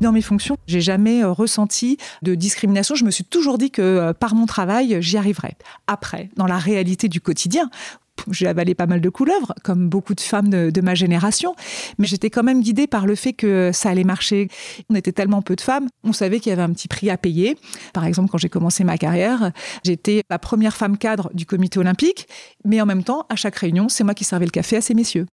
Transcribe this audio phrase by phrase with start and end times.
[0.00, 2.94] Dans mes fonctions, j'ai jamais euh, ressenti de discrimination.
[2.94, 5.56] Je me suis toujours dit que euh, par mon travail, j'y arriverais.
[5.86, 7.70] Après, dans la réalité du quotidien,
[8.30, 11.54] j'ai avalé pas mal de couleuvres, comme beaucoup de femmes de, ma génération,
[11.98, 14.48] mais j'étais quand même guidée par le fait que ça allait marcher.
[14.88, 17.16] On était tellement peu de femmes, on savait qu'il y avait un petit prix à
[17.16, 17.56] payer.
[17.92, 19.52] Par exemple, quand j'ai commencé ma carrière,
[19.84, 22.28] j'étais la première femme cadre du comité olympique,
[22.64, 24.94] mais en même temps, à chaque réunion, c'est moi qui servais le café à ces
[24.94, 25.26] messieurs.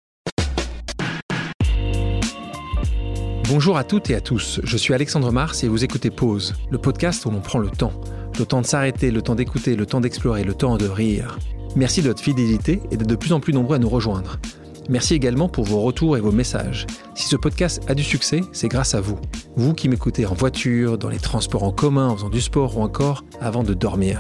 [3.50, 6.78] Bonjour à toutes et à tous, je suis Alexandre Mars et vous écoutez Pause, le
[6.78, 7.94] podcast où l'on prend le temps.
[8.38, 11.40] Le temps de s'arrêter, le temps d'écouter, le temps d'explorer, le temps de rire.
[11.78, 14.38] Merci de votre fidélité et d'être de plus en plus nombreux à nous rejoindre.
[14.90, 16.88] Merci également pour vos retours et vos messages.
[17.16, 19.18] Si ce podcast a du succès, c'est grâce à vous.
[19.56, 22.82] Vous qui m'écoutez en voiture, dans les transports en commun, en faisant du sport ou
[22.82, 24.20] encore avant de dormir.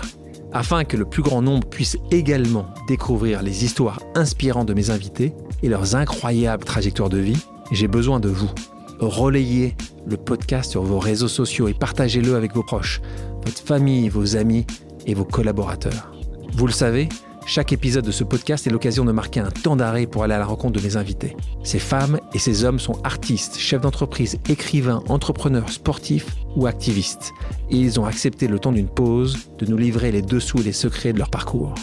[0.53, 5.33] Afin que le plus grand nombre puisse également découvrir les histoires inspirantes de mes invités
[5.63, 8.51] et leurs incroyables trajectoires de vie, j'ai besoin de vous
[8.99, 9.75] relayez
[10.05, 13.01] le podcast sur vos réseaux sociaux et partagez-le avec vos proches,
[13.45, 14.65] votre famille, vos amis
[15.05, 16.11] et vos collaborateurs.
[16.53, 17.09] Vous le savez,
[17.45, 20.39] chaque épisode de ce podcast est l'occasion de marquer un temps d'arrêt pour aller à
[20.39, 21.37] la rencontre de mes invités.
[21.63, 27.31] Ces femmes et ces hommes sont artistes, chefs d'entreprise, écrivains, entrepreneurs, sportifs ou activistes.
[27.69, 30.73] Et ils ont accepté le temps d'une pause de nous livrer les dessous et les
[30.73, 31.73] secrets de leur parcours.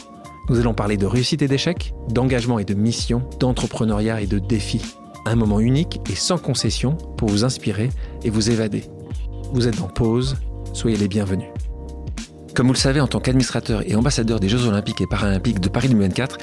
[0.50, 4.96] Nous allons parler de réussite et d'échecs, d'engagement et de mission, d'entrepreneuriat et de défis.
[5.26, 7.90] Un moment unique et sans concession pour vous inspirer
[8.24, 8.84] et vous évader.
[9.52, 10.36] Vous êtes en pause,
[10.72, 11.48] soyez les bienvenus.
[12.54, 15.68] Comme vous le savez, en tant qu'administrateur et ambassadeur des Jeux Olympiques et Paralympiques de
[15.68, 16.38] Paris 2024,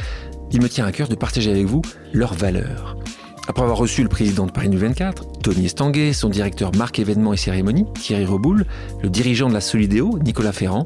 [0.52, 2.98] il me tient à cœur de partager avec vous leurs valeurs.
[3.48, 7.38] Après avoir reçu le président de Paris 2024, Tony Estanguet, son directeur marque événements et
[7.38, 8.66] cérémonies, Thierry Reboul,
[9.02, 10.86] le dirigeant de la Solidéo, Nicolas Ferrand,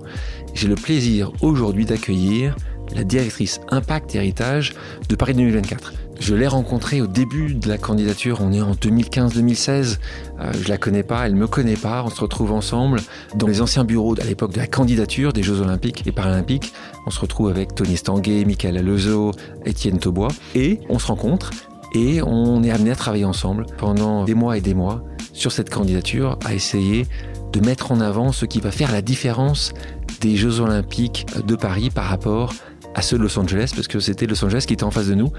[0.53, 2.55] j'ai le plaisir aujourd'hui d'accueillir
[2.95, 4.73] la directrice Impact Héritage
[5.09, 5.93] de Paris 2024.
[6.19, 9.97] Je l'ai rencontrée au début de la candidature, on est en 2015-2016.
[10.39, 12.03] Euh, je la connais pas, elle me connaît pas.
[12.05, 13.02] On se retrouve ensemble
[13.35, 16.73] dans les anciens bureaux à l'époque de la candidature des Jeux Olympiques et Paralympiques.
[17.05, 19.31] On se retrouve avec Tony Stanguet, Michael Alezo,
[19.66, 21.51] Étienne Taubois et on se rencontre
[21.94, 25.03] et on est amené à travailler ensemble pendant des mois et des mois
[25.34, 27.06] sur cette candidature à essayer
[27.51, 29.73] de mettre en avant ce qui va faire la différence
[30.22, 32.56] des Jeux Olympiques de Paris par rapport à
[33.01, 35.31] ceux de Los Angeles, parce que c'était Los Angeles qui était en face de nous.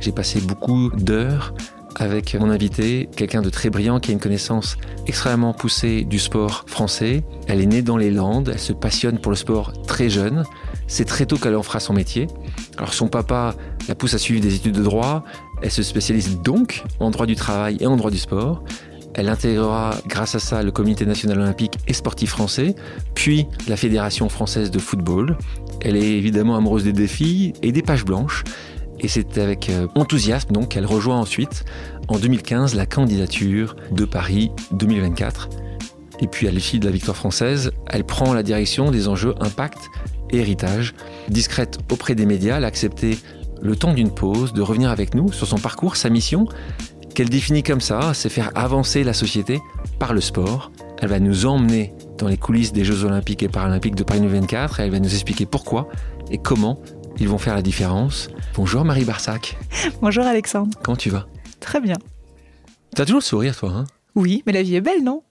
[0.00, 1.54] J'ai passé beaucoup d'heures
[1.96, 4.76] avec mon invité, quelqu'un de très brillant qui a une connaissance
[5.06, 7.22] extrêmement poussée du sport français.
[7.46, 10.44] Elle est née dans les Landes, elle se passionne pour le sport très jeune.
[10.86, 12.26] C'est très tôt qu'elle en fera son métier.
[12.76, 13.54] Alors son papa
[13.88, 15.24] la pousse à suivre des études de droit.
[15.62, 18.64] Elle se spécialise donc en droit du travail et en droit du sport.
[19.14, 22.74] Elle intégrera grâce à ça le Comité national olympique et sportif français,
[23.14, 25.38] puis la Fédération française de football.
[25.80, 28.44] Elle est évidemment amoureuse des défis et des pages blanches.
[29.00, 31.64] Et c'est avec euh, enthousiasme donc qu'elle rejoint ensuite,
[32.08, 35.48] en 2015, la candidature de Paris 2024.
[36.20, 39.78] Et puis à l'issue de la victoire française, elle prend la direction des enjeux impact
[40.30, 40.94] et héritage.
[41.28, 43.18] Discrète auprès des médias, elle a accepté
[43.60, 46.46] le temps d'une pause, de revenir avec nous sur son parcours, sa mission,
[47.14, 49.60] qu'elle définit comme ça, c'est faire avancer la société
[49.98, 50.72] par le sport.
[51.00, 54.80] Elle va nous emmener dans les coulisses des Jeux Olympiques et Paralympiques de Paris 2024
[54.80, 55.88] et elle va nous expliquer pourquoi
[56.30, 56.80] et comment
[57.18, 58.28] ils vont faire la différence.
[58.56, 59.56] Bonjour Marie Barsac.
[60.02, 60.76] Bonjour Alexandre.
[60.82, 61.26] Comment tu vas?
[61.60, 61.96] Très bien.
[62.94, 63.84] Tu as toujours le sourire toi, hein?
[64.16, 65.22] Oui, mais la vie est belle, non?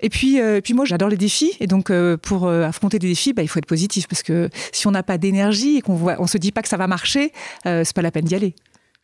[0.00, 1.52] Et puis, euh, puis moi, j'adore les défis.
[1.60, 4.08] Et donc, euh, pour euh, affronter des défis, bah, il faut être positif.
[4.08, 6.76] Parce que si on n'a pas d'énergie et qu'on on se dit pas que ça
[6.76, 7.32] va marcher,
[7.64, 8.56] c'est pas la peine d'y aller.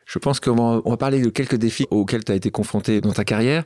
[0.09, 3.23] Je pense qu'on va, parler de quelques défis auxquels tu as été confronté dans ta
[3.23, 3.63] carrière.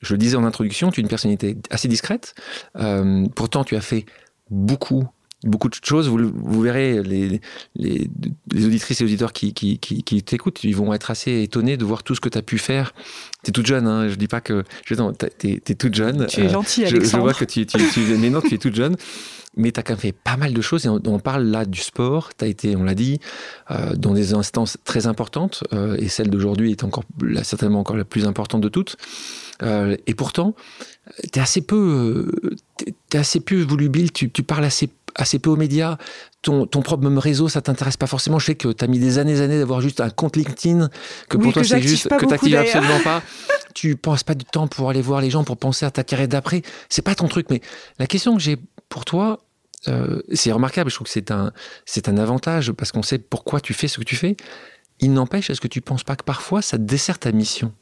[0.00, 2.34] Je le disais en introduction, tu es une personnalité assez discrète.
[2.76, 4.06] Euh, pourtant, tu as fait
[4.48, 5.06] beaucoup,
[5.42, 6.08] beaucoup de choses.
[6.08, 7.38] Vous, verrez, les,
[8.54, 12.14] auditrices et auditeurs qui, qui, qui, t'écoutent, ils vont être assez étonnés de voir tout
[12.14, 12.94] ce que tu as pu faire.
[13.44, 14.64] Tu es toute jeune, hein, je dis pas que...
[14.84, 16.26] Tu es, es, toute jeune.
[16.26, 17.04] Tu es gentil, Alexandre.
[17.04, 18.96] Je, je vois que tu, tu, tu, mais non, tu es toute jeune
[19.56, 20.86] mais tu as quand même fait pas mal de choses.
[20.86, 22.30] Et on, parle là du sport.
[22.36, 23.20] Tu as été, on l'a dit,
[23.70, 25.64] euh, dans des instances très importantes.
[25.72, 28.96] Euh, et celle d'aujourd'hui est encore, là, certainement encore la plus importante de toutes.
[29.62, 30.54] Euh, et pourtant,
[31.32, 32.32] tu es assez peu,
[33.12, 34.12] es assez peu volubile.
[34.12, 35.98] Tu, tu parles assez, assez peu aux médias.
[36.44, 38.38] Ton, ton propre réseau, ça t'intéresse pas forcément.
[38.38, 40.90] Je sais que tu as mis des années et années d'avoir juste un compte LinkedIn,
[41.28, 43.22] que pour toi c'est juste que tu n'actives absolument pas.
[43.74, 46.28] tu penses pas du temps pour aller voir les gens, pour penser à ta carrière
[46.28, 46.62] d'après.
[46.88, 47.46] C'est pas ton truc.
[47.50, 47.60] Mais
[47.98, 48.58] la question que j'ai
[48.88, 49.40] pour toi,
[49.88, 51.52] euh, c'est remarquable, je trouve que c'est un,
[51.84, 54.36] c'est un avantage parce qu'on sait pourquoi tu fais ce que tu fais.
[55.00, 57.72] Il n'empêche, est-ce que tu ne penses pas que parfois ça dessert ta mission?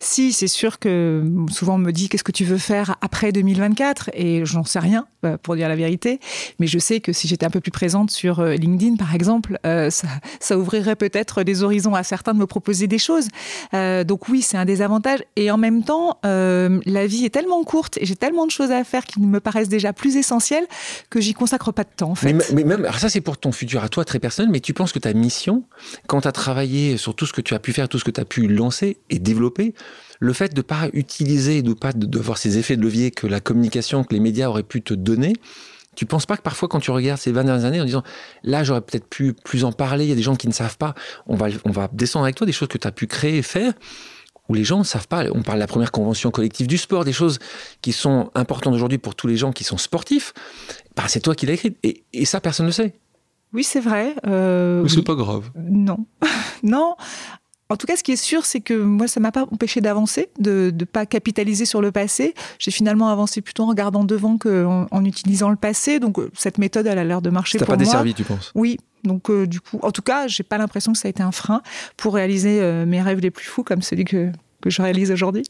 [0.00, 4.10] Si, c'est sûr que souvent on me dit qu'est-ce que tu veux faire après 2024
[4.14, 6.20] et j'en sais rien euh, pour dire la vérité,
[6.58, 9.58] mais je sais que si j'étais un peu plus présente sur euh, LinkedIn par exemple,
[9.66, 10.08] euh, ça,
[10.40, 13.28] ça, ouvrirait peut-être des horizons à certains de me proposer des choses.
[13.72, 17.98] donc oui, c'est un des avantages et en même temps, la vie est tellement courte
[17.98, 20.66] et j'ai tellement de choses à faire qui me paraissent déjà plus essentielles
[21.10, 22.32] que j'y consacre pas de temps en fait.
[22.52, 24.92] Mais, même, alors ça c'est pour ton futur à toi très personnel, mais tu penses
[24.92, 25.64] que ta mission,
[26.06, 28.10] quand tu as travaillé sur tout ce que tu as pu faire, tout ce que
[28.10, 29.74] tu as pu lancer et développer,
[30.20, 33.26] le fait de ne pas utiliser, de pas de, voir ces effets de levier que
[33.26, 35.34] la communication, que les médias auraient pu te donner,
[35.94, 38.02] tu penses pas que parfois quand tu regardes ces 20 dernières années en disant
[38.42, 40.76] là j'aurais peut-être pu plus en parler, il y a des gens qui ne savent
[40.76, 40.94] pas,
[41.26, 43.42] on va, on va descendre avec toi des choses que tu as pu créer et
[43.42, 43.72] faire
[44.48, 45.24] où les gens ne savent pas.
[45.34, 47.38] On parle de la première convention collective du sport, des choses
[47.82, 50.32] qui sont importantes aujourd'hui pour tous les gens qui sont sportifs.
[50.94, 52.94] Bah, c'est toi qui l'as écrit et, et, ça personne ne sait.
[53.52, 54.14] Oui, c'est vrai.
[54.26, 55.50] Euh, Mais c'est pas grave.
[55.56, 56.06] Non.
[56.62, 56.94] non.
[57.68, 60.28] En tout cas, ce qui est sûr, c'est que moi, ça m'a pas empêché d'avancer,
[60.38, 62.34] de ne pas capitaliser sur le passé.
[62.58, 65.98] J'ai finalement avancé plutôt en regardant devant qu'en en utilisant le passé.
[65.98, 67.76] Donc, euh, cette méthode, elle a l'air de marcher pour moi.
[67.76, 68.52] pas desservi, tu penses?
[68.54, 68.78] Oui.
[69.02, 71.32] Donc, euh, du coup, en tout cas, j'ai pas l'impression que ça a été un
[71.32, 71.60] frein
[71.96, 74.30] pour réaliser euh, mes rêves les plus fous, comme celui que,
[74.60, 75.42] que je réalise aujourd'hui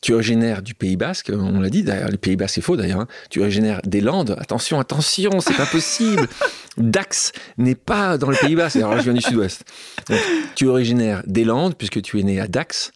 [0.00, 3.00] tu originaire du Pays Basque, on l'a dit, d'ailleurs, le Pays Basque c'est faux d'ailleurs,
[3.00, 3.08] hein.
[3.28, 6.26] tu originaire des Landes, attention, attention, c'est pas possible.
[6.78, 9.64] Dax n'est pas dans le Pays Basque, alors je viens du sud-ouest.
[10.54, 12.92] Tu es originaire des Landes, puisque tu es né à Dax,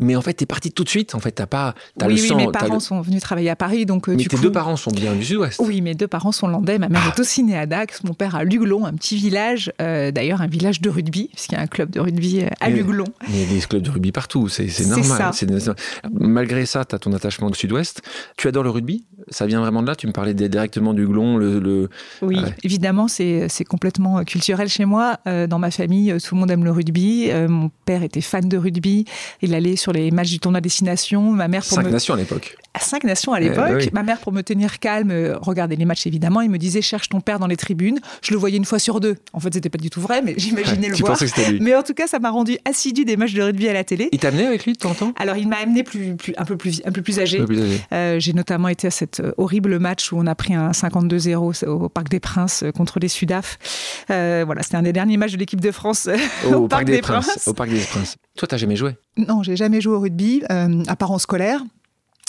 [0.00, 1.14] mais en fait, tu es parti tout de suite.
[1.14, 1.74] En fait, t'as pas.
[2.00, 4.08] As oui, le oui, mes parents sont venus travailler à Paris, donc.
[4.08, 5.60] Euh, mais tes deux parents sont bien du Sud-Ouest.
[5.62, 6.78] Oui, mes deux parents sont landais.
[6.78, 7.12] Ma mère ah.
[7.14, 8.02] est aussi née à Dax.
[8.04, 11.58] Mon père à Luglon, un petit village, euh, d'ailleurs un village de rugby, puisqu'il y
[11.58, 13.04] a un club de rugby euh, à Luglon.
[13.28, 15.32] Il y a des clubs de rugby partout, c'est normal.
[15.34, 15.74] Ça.
[16.12, 18.02] Malgré ça, tu as ton attachement au Sud-Ouest.
[18.36, 19.04] Tu adores le rugby?
[19.30, 21.88] Ça vient vraiment de là Tu me parlais directement du Glon, le.
[22.22, 25.18] Oui, évidemment, c'est complètement culturel chez moi.
[25.26, 27.30] dans ma famille, tout le monde aime le rugby.
[27.48, 29.04] mon père était fan de rugby.
[29.42, 31.30] Il allait sur les matchs du tournoi Destination.
[31.32, 32.56] Ma mère pour Cinq nations à l'époque.
[32.78, 33.86] Cinq nations à l'époque.
[33.86, 36.40] Eh Ma mère, pour me tenir calme, euh, regardait les matchs évidemment.
[36.40, 37.98] Il me disait cherche ton père dans les tribunes.
[38.22, 39.16] Je le voyais une fois sur deux.
[39.32, 41.18] En fait, c'était pas du tout vrai, mais j'imaginais le voir.
[41.18, 41.60] Que lui.
[41.60, 44.08] Mais en tout cas, ça m'a rendu assidu des matchs de rugby à la télé.
[44.12, 45.12] Il t'a amené avec lui de temps en temps?
[45.16, 47.42] Alors, il m'a amené plus, plus, un peu plus, un peu plus âgé.
[47.92, 51.66] Euh, J'ai notamment été à cet euh, horrible match où on a pris un 52-0
[51.66, 53.58] au Parc des Princes euh, contre les Sudaf.
[54.10, 56.08] Euh, voilà, c'était un des derniers matchs de l'équipe de France
[56.52, 57.46] au, Parc, des, Princes.
[57.46, 58.16] Au Parc des Princes.
[58.36, 58.96] Toi, t'as jamais joué?
[59.16, 61.60] Non, j'ai jamais joué au rugby, à part en scolaire.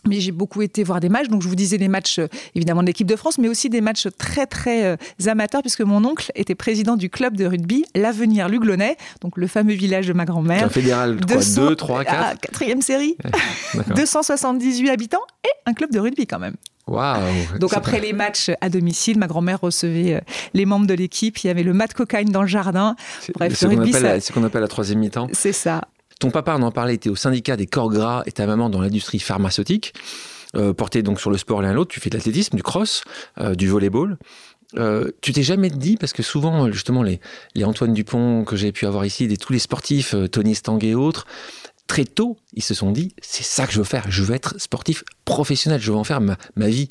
[0.08, 2.82] Mais j'ai beaucoup été voir des matchs, donc je vous disais des matchs euh, évidemment
[2.82, 6.32] de l'équipe de France, mais aussi des matchs très très euh, amateurs, puisque mon oncle
[6.34, 10.66] était président du club de rugby L'Avenir Luglonais, donc le fameux village de ma grand-mère.
[10.66, 13.16] Un fédéral, 2, 3, 4 Quatrième série,
[13.96, 16.56] 278 habitants et un club de rugby quand même.
[16.92, 20.20] Wow, Donc après les matchs à domicile, ma grand-mère recevait euh,
[20.54, 21.38] les membres de l'équipe.
[21.40, 22.96] Il y avait le mat cocaïne dans le jardin.
[23.36, 25.28] Bref, c'est ce qu'on appelle la troisième mi-temps.
[25.32, 25.82] C'est ça.
[26.20, 28.82] Ton papa, on en parlait, était au syndicat des corps gras et ta maman dans
[28.82, 29.94] l'industrie pharmaceutique.
[30.56, 33.04] Euh, porté donc sur le sport l'un l'autre, tu fais de l'athlétisme, du cross,
[33.40, 34.18] euh, du volleyball.
[34.78, 37.20] Euh, tu t'es jamais dit, parce que souvent, justement, les,
[37.56, 40.80] les Antoine Dupont que j'ai pu avoir ici, des, tous les sportifs, euh, Tony Stang
[40.82, 41.26] et autres,
[41.92, 44.58] très tôt, ils se sont dit, c'est ça que je veux faire, je veux être
[44.62, 46.88] sportif professionnel, je veux en faire ma, ma vie.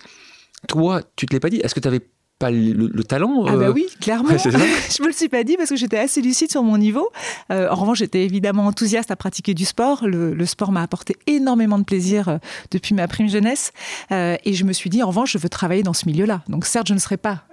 [0.68, 1.56] Toi, tu te l'es pas dit?
[1.56, 2.02] Est-ce que tu avais
[2.40, 3.44] pas le, talent.
[3.46, 4.30] Ah bah euh, oui, clairement.
[4.38, 7.10] je me le suis pas dit parce que j'étais assez lucide sur mon niveau.
[7.52, 10.06] Euh, en revanche, j'étais évidemment enthousiaste à pratiquer du sport.
[10.06, 12.38] Le, sport m'a apporté énormément de plaisir euh,
[12.70, 13.72] depuis ma prime jeunesse.
[14.10, 16.40] et je me suis dit, en revanche, je veux travailler dans ce milieu-là.
[16.48, 17.44] Donc certes, je ne serai pas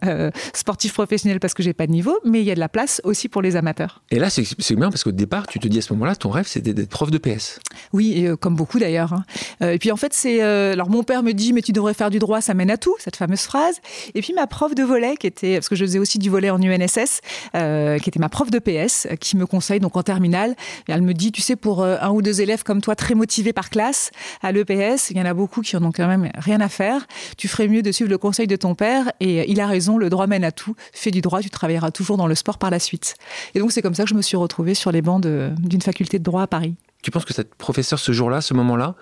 [0.53, 3.01] sportif professionnel parce que j'ai pas de niveau, mais il y a de la place
[3.03, 4.01] aussi pour les amateurs.
[4.09, 6.47] Et là, c'est bien parce qu'au départ, tu te dis à ce moment-là, ton rêve,
[6.47, 7.59] c'était d'être prof de PS.
[7.91, 9.11] Oui, et, comme beaucoup d'ailleurs.
[9.13, 9.25] Hein.
[9.73, 10.41] et puis en fait, c'est...
[10.41, 12.95] alors mon père me dit, mais tu devrais faire du droit, ça mène à tout,
[12.99, 13.81] cette fameuse phrase.
[14.15, 16.49] Et puis ma prof de volet, qui était, parce que je faisais aussi du volet
[16.49, 17.21] en UNSS,
[17.55, 20.55] euh, qui était ma prof de PS, qui me conseille donc en terminale.
[20.87, 23.53] Elle me dit, tu sais, pour euh, un ou deux élèves comme toi, très motivés
[23.53, 26.61] par classe, à l'EPS, il y en a beaucoup qui en ont quand même rien
[26.61, 27.07] à faire.
[27.37, 29.11] Tu ferais mieux de suivre le conseil de ton père.
[29.19, 30.75] Et il a raison, le droit mène à tout.
[30.93, 33.15] Fais du droit, tu travailleras toujours dans le sport par la suite.
[33.55, 36.19] Et donc c'est comme ça que je me suis retrouvée sur les bancs d'une faculté
[36.19, 36.75] de droit à Paris.
[37.03, 38.95] Tu penses que cette professeure, ce jour-là, ce moment-là,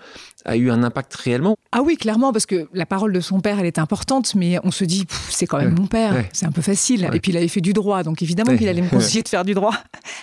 [0.44, 1.56] a eu un impact réellement?
[1.72, 4.70] Ah oui, clairement, parce que la parole de son père, elle est importante, mais on
[4.70, 7.08] se dit, c'est quand même mon père, c'est un peu facile.
[7.12, 9.44] Et puis il avait fait du droit, donc évidemment qu'il allait me conseiller de faire
[9.44, 9.74] du droit.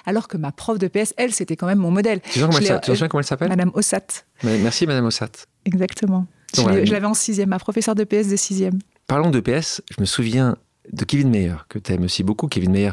[0.05, 2.21] Alors que ma prof de PS, elle, c'était quand même mon modèle.
[2.21, 2.45] Tu sais
[3.07, 3.49] comment, elle s'appelle?
[3.49, 4.07] Madame Ossat.
[4.43, 5.31] Merci, Madame Ossat.
[5.65, 6.25] Exactement.
[6.55, 8.79] je l'avais en sixième, ma professeure de PS de sixième.
[9.07, 10.55] Parlons de PS, je me souviens
[10.91, 12.47] de Kevin Meyer, que tu aimes aussi beaucoup.
[12.47, 12.91] Kevin Meyer,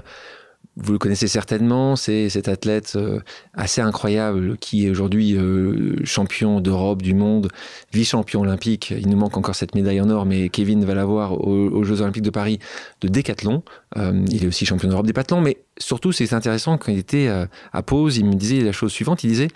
[0.83, 3.21] vous le connaissez certainement, c'est cet athlète euh,
[3.53, 7.49] assez incroyable qui est aujourd'hui euh, champion d'Europe, du monde,
[7.93, 8.91] vice-champion olympique.
[8.91, 12.23] Il nous manque encore cette médaille en or, mais Kevin va l'avoir aux, Jeux olympiques
[12.23, 12.59] de Paris
[13.03, 13.63] de décathlon.
[13.99, 17.29] Euh, il est aussi champion d'Europe des mais surtout c'est intéressant quand il était
[17.73, 19.49] à pause, il me disait la chose suivante, il disait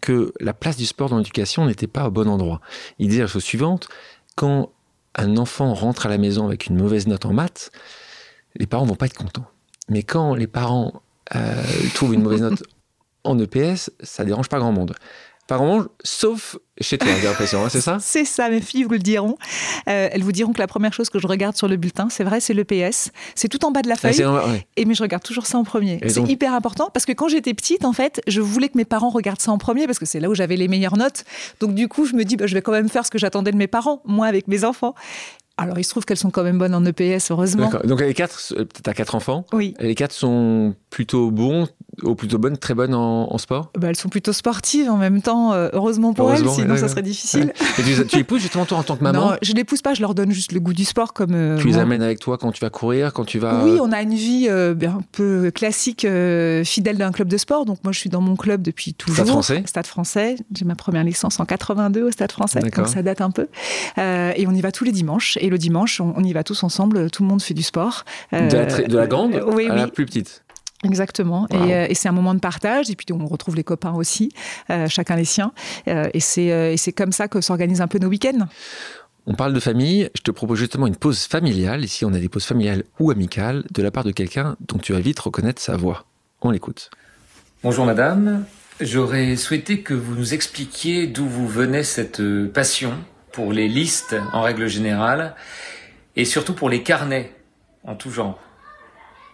[0.00, 2.60] que la place du sport dans l'éducation n'était pas au bon endroit.
[2.98, 3.88] Il disait la chose suivante,
[4.36, 4.70] quand
[5.16, 7.70] un enfant rentre à la maison avec une mauvaise note en maths,
[8.56, 9.51] les parents vont pas être contents.
[9.88, 11.02] Mais quand les parents
[11.34, 11.62] euh,
[11.94, 12.62] trouvent une mauvaise note
[13.24, 14.94] en EPS, ça dérange pas grand monde.
[15.48, 17.98] Pas grand monde, sauf chez toi, j'ai l'impression, hein, c'est ça?
[18.00, 19.36] C'est ça, mes filles vous le diront.
[19.88, 22.24] Euh, elles vous diront que la première chose que je regarde sur le bulletin, c'est
[22.24, 23.10] vrai, c'est l'EPS.
[23.34, 24.24] C'est tout en bas de la feuille.
[24.76, 26.00] Et mais je regarde toujours ça en premier.
[26.06, 29.10] C'est hyper important parce que quand j'étais petite, en fait, je voulais que mes parents
[29.10, 31.24] regardent ça en premier parce que c'est là où j'avais les meilleures notes.
[31.60, 33.50] Donc du coup, je me dis, bah, je vais quand même faire ce que j'attendais
[33.50, 34.94] de mes parents, moi avec mes enfants.
[35.56, 37.70] Alors, il se trouve qu'elles sont quand même bonnes en EPS, heureusement.
[37.84, 39.44] Donc, les quatre, tu as quatre enfants.
[39.52, 39.74] Oui.
[39.80, 41.68] les quatre sont plutôt bons,
[42.02, 45.52] ou plutôt bonnes, très bonnes en, sport bah, Elles sont plutôt sportives en même temps,
[45.52, 47.52] euh, heureusement pour elles, sinon ça serait difficile.
[47.78, 49.82] Et tu, tu, les pousses justement toi en tant que maman Non, je les pousse
[49.82, 51.12] pas, je leur donne juste le goût du sport.
[51.12, 51.34] comme.
[51.34, 53.64] Euh, tu les amènes avec toi quand tu vas courir, quand tu vas.
[53.64, 56.06] Oui, on a une vie euh, un peu classique,
[56.64, 57.66] fidèle d'un club de sport.
[57.66, 59.16] Donc moi je suis dans mon club depuis toujours.
[59.16, 60.36] Stade français Stade français.
[60.54, 63.48] J'ai ma première licence en 82 au Stade français, donc ça date un peu.
[63.98, 65.36] et on y va tous les dimanches.
[65.40, 68.04] Et le dimanche, on, y va tous ensemble, tout le monde fait du sport.
[68.32, 69.80] de, la, grande oui, à oui.
[69.80, 70.42] la plus petite
[70.84, 71.46] Exactement.
[71.52, 72.90] Euh, et, c'est un moment de partage.
[72.90, 74.30] Et puis on retrouve les copains aussi,
[74.70, 75.52] euh, chacun les siens.
[75.88, 78.46] Euh, et c'est comme ça que s'organisent un peu nos week-ends.
[79.26, 80.10] On parle de famille.
[80.16, 81.84] Je te propose justement une pause familiale.
[81.84, 84.92] Ici, on a des pauses familiales ou amicales de la part de quelqu'un dont tu
[84.92, 86.06] vas vite reconnaître sa voix.
[86.40, 86.90] On l'écoute.
[87.62, 88.44] Bonjour madame.
[88.80, 92.94] J'aurais souhaité que vous nous expliquiez d'où vous venait cette passion
[93.30, 95.36] pour les listes en règle générale
[96.16, 97.32] et surtout pour les carnets
[97.84, 98.40] en tout genre.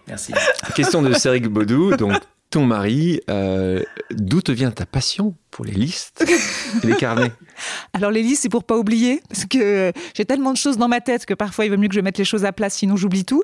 [0.08, 0.32] Merci.
[0.74, 1.96] Question de Céric Baudou.
[1.96, 2.14] Donc,
[2.50, 6.24] ton mari, euh, d'où te vient ta passion pour les listes
[6.82, 7.32] et les carnets
[7.92, 11.00] Alors les listes, c'est pour pas oublier, parce que j'ai tellement de choses dans ma
[11.00, 13.24] tête que parfois il vaut mieux que je mette les choses à place, sinon j'oublie
[13.24, 13.42] tout.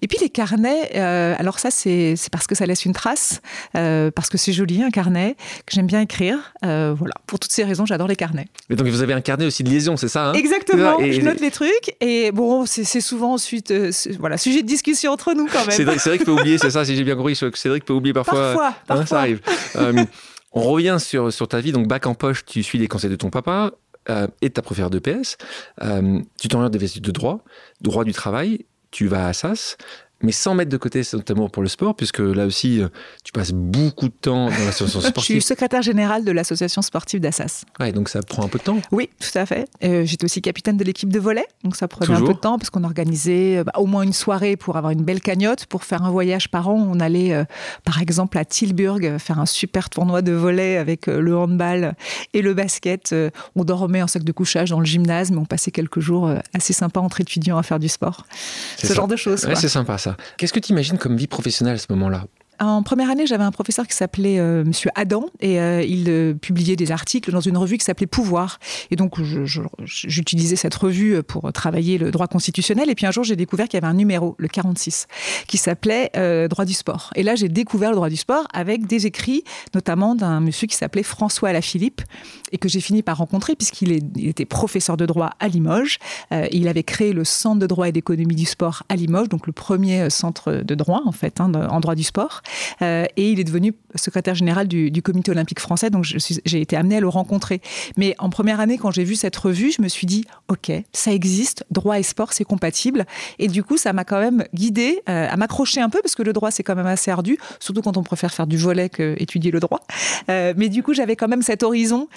[0.00, 3.40] Et puis les carnets, euh, alors ça c'est parce que ça laisse une trace,
[3.76, 5.36] euh, parce que c'est joli un carnet,
[5.66, 6.52] que j'aime bien écrire.
[6.64, 8.46] Euh, voilà, pour toutes ces raisons, j'adore les carnets.
[8.70, 10.32] Mais donc vous avez un carnet aussi de liaison, c'est ça hein?
[10.34, 13.72] Exactement, je note les trucs, et bon, c'est souvent ensuite,
[14.18, 15.70] voilà, sujet de discussion entre nous quand même.
[15.70, 18.52] Cédric, Cédric peut oublier, c'est ça, si j'ai bien compris, Cédric peut oublier parfois.
[18.52, 19.02] Parfois, parfois.
[19.02, 19.40] Hein, ça arrive.
[20.56, 21.70] On revient sur, ta vie.
[21.70, 23.72] Donc, bac en poche, tu suis les conseils de ton papa
[24.08, 25.36] euh, et de ta professeure de PS.
[25.82, 27.44] Euh, tu t'orientes des études de droit,
[27.82, 28.64] droit du travail.
[28.90, 29.76] Tu vas à SAS
[30.22, 32.88] mais sans mettre de côté ton amour pour le sport, puisque là aussi, euh,
[33.22, 35.36] tu passes beaucoup de temps dans l'association sportive.
[35.36, 37.64] Je suis secrétaire général de l'association sportive d'Assas.
[37.78, 38.80] Ouais, donc ça prend un peu de temps.
[38.92, 39.68] Oui, tout à fait.
[39.84, 42.58] Euh, j'étais aussi capitaine de l'équipe de volet, donc ça prenait un peu de temps,
[42.58, 45.66] parce qu'on organisait euh, bah, au moins une soirée pour avoir une belle cagnotte.
[45.66, 47.44] Pour faire un voyage par an, on allait,
[47.84, 51.94] par exemple, à Tilburg, faire un super tournoi de volet avec le handball
[52.32, 53.14] et le basket.
[53.54, 56.72] on dormait en sac de couchage dans le gymnase, mais on passait quelques jours assez
[56.72, 58.26] sympas entre étudiants à faire du sport.
[58.78, 59.44] Ce genre de choses.
[59.44, 59.98] Ouais, c'est sympa
[60.36, 62.24] Qu'est-ce que tu imagines comme vie professionnelle à ce moment-là?
[62.60, 66.34] En première année, j'avais un professeur qui s'appelait euh, Monsieur Adam et euh, il euh,
[66.34, 68.58] publiait des articles dans une revue qui s'appelait Pouvoir.
[68.90, 69.20] Et donc,
[69.84, 72.88] j'utilisais cette revue pour travailler le droit constitutionnel.
[72.90, 75.06] Et puis un jour, j'ai découvert qu'il y avait un numéro, le 46,
[75.46, 76.10] qui s'appelait
[76.48, 77.10] Droit du sport.
[77.14, 79.44] Et là, j'ai découvert le droit du sport avec des écrits,
[79.74, 82.02] notamment d'un monsieur qui s'appelait François Alaphilippe
[82.52, 85.98] et que j'ai fini par rencontrer puisqu'il était professeur de droit à Limoges.
[86.52, 89.52] il avait créé le Centre de droit et d'économie du sport à Limoges, donc le
[89.52, 92.42] premier centre de droit en fait hein, en droit du sport.
[92.82, 96.96] Euh, et il est devenu secrétaire général du, Comité olympique français, donc j'ai été amenée
[96.96, 97.60] à le rencontrer.
[97.96, 101.12] Mais en première année, quand j'ai vu cette revue, je me suis dit, OK, ça
[101.12, 103.06] existe, droit et sport, c'est compatible.
[103.38, 106.22] Et du coup, ça m'a quand même guidée euh, à m'accrocher un peu, parce que
[106.22, 109.52] le droit, c'est quand même assez ardu, surtout quand on préfère faire du volet qu'étudier
[109.52, 109.80] le droit.
[110.28, 112.08] Euh, mais du coup, j'avais quand même cet horizon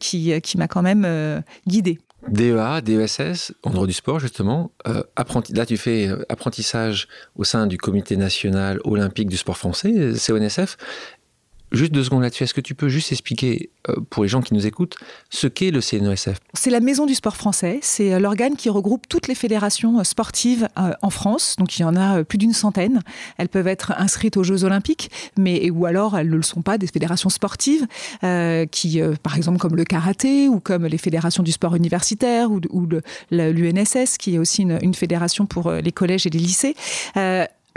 [0.00, 1.98] qui, qui m'a quand même guidée.
[2.28, 4.72] DEA, DESS, en droit du sport justement.
[4.86, 5.02] Euh,
[5.54, 10.76] là, tu fais euh, apprentissage au sein du Comité national olympique du sport français, CONSF.
[11.72, 14.54] Juste deux secondes là-dessus, est-ce que tu peux juste expliquer euh, pour les gens qui
[14.54, 14.96] nous écoutent
[15.30, 19.08] ce qu'est le CNESF C'est la maison du sport français, c'est euh, l'organe qui regroupe
[19.08, 23.00] toutes les fédérations euh, sportives en France, donc il y en a plus d'une centaine.
[23.36, 26.78] Elles peuvent être inscrites aux Jeux olympiques, mais ou alors elles ne le sont pas,
[26.78, 27.86] des fédérations sportives
[28.70, 32.60] qui, par exemple comme le karaté ou comme les fédérations du sport universitaire ou,
[33.30, 36.74] l'UNSS qui est aussi une, une, fédération pour les collèges et les lycées.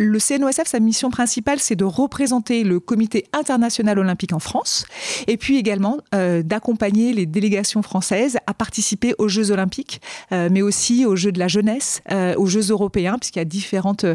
[0.02, 4.86] Le CNOSF, sa mission principale, c'est de représenter le Comité international olympique en France
[5.28, 10.02] et puis également euh, d'accompagner les délégations françaises à participer aux Jeux olympiques,
[10.32, 13.46] euh, mais aussi aux Jeux de la jeunesse, euh, aux Jeux européens, puisqu'il y a
[13.46, 14.06] différentes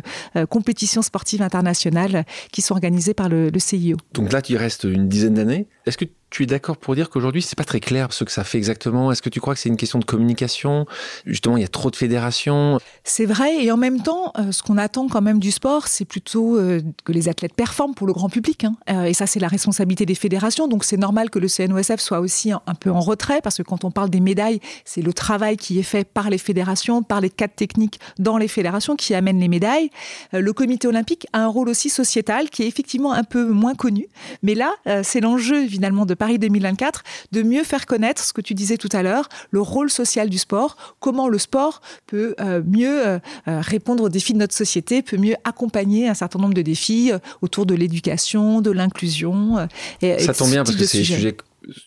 [0.49, 3.99] compétitions sportives internationales qui sont organisées par le, le CIO.
[4.15, 5.67] Donc là, tu restes une dizaine d'années.
[5.85, 8.43] Est-ce que tu es d'accord pour dire qu'aujourd'hui, c'est pas très clair ce que ça
[8.43, 9.13] fait exactement?
[9.13, 10.85] Est-ce que tu crois que c'est une question de communication?
[11.27, 12.81] Justement, il y a trop de fédérations.
[13.05, 16.05] C'est vrai, et en même temps, euh, ce qu'on attend quand même du sport, c'est
[16.05, 18.65] plutôt euh, que les athlètes performent pour le grand public.
[18.65, 18.75] Hein.
[18.91, 20.67] Euh, et ça, c'est la responsabilité des fédérations.
[20.67, 23.85] Donc, c'est normal que le CNOSF soit aussi un, peu en retrait, parce que quand
[23.85, 27.31] on parle des médailles, c'est le travail qui est fait par les fédérations, par les
[27.31, 29.91] cadres techniques dans les fédérations qui amènent les médailles.
[30.33, 34.09] le comité olympique a un rôle aussi sociétal qui est effectivement un peu moins connu.
[34.43, 34.75] Mais là,
[35.05, 37.03] c'est l'enjeu, évidemment, de Paris 2024,
[37.33, 40.39] de mieux faire connaître ce que tu disais tout à l'heure, le rôle social du
[40.39, 45.03] sport, comment le sport peut euh, mieux euh, euh, répondre aux défis de notre société,
[45.03, 47.13] peut mieux accompagner un certain nombre de défis
[47.43, 49.69] autour de l'éducation, de l'inclusion.
[50.01, 51.37] Ça tombe bien parce que c'est des sujets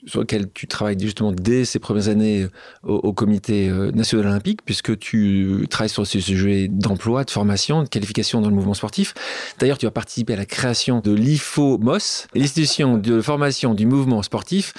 [0.06, 2.48] sur lequel tu travailles justement dès ces premières années
[2.84, 7.88] au, comité euh, national olympique, puisque tu travailles sur ces sujets d'emploi, de formation, de
[7.88, 9.14] qualification dans le mouvement sportif.
[9.60, 14.74] D'ailleurs, tu as participé à la création de l'IFOMOS, l'institution de formation du mouvement sportif.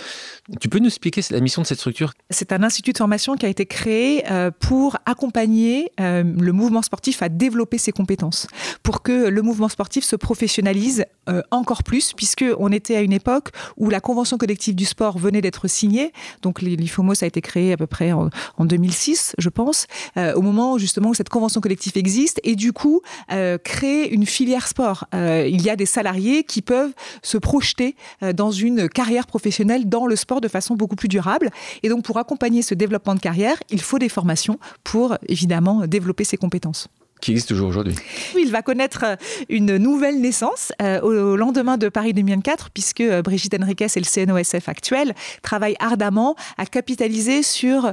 [0.61, 2.12] Tu peux nous expliquer la mission de cette structure?
[2.31, 6.83] C'est un institut de formation qui a été créé euh, pour accompagner euh, le mouvement
[6.83, 8.47] sportif à développer ses compétences,
[8.83, 11.05] pour que le mouvement sportif se professionnalise
[11.50, 15.40] encore plus, puisque on était à une époque où la convention collective du sport venait
[15.40, 16.12] d'être signé.
[16.43, 19.87] Donc l'IFOMOS a été créé à peu près en, 2006, je pense,
[20.17, 23.00] euh, au moment justement où cette convention collective existe et du coup
[23.33, 25.07] euh, créer une filière sport.
[25.14, 27.97] Euh, il y a des salariés qui peuvent se projeter
[28.35, 31.50] dans une carrière professionnelle dans le sport de façon beaucoup plus durable.
[31.83, 36.25] Et donc pour accompagner ce développement de carrière, il faut des formations pour évidemment développer
[36.25, 36.88] ses compétences
[37.20, 37.94] qui existe toujours aujourd'hui.
[38.38, 39.16] Il va connaître euh,
[39.48, 44.04] une nouvelle naissance euh, au lendemain de Paris 2024, puisque euh, Brigitte Henriquez et le
[44.04, 47.92] CNOSF actuel travaillent ardemment à capitaliser sur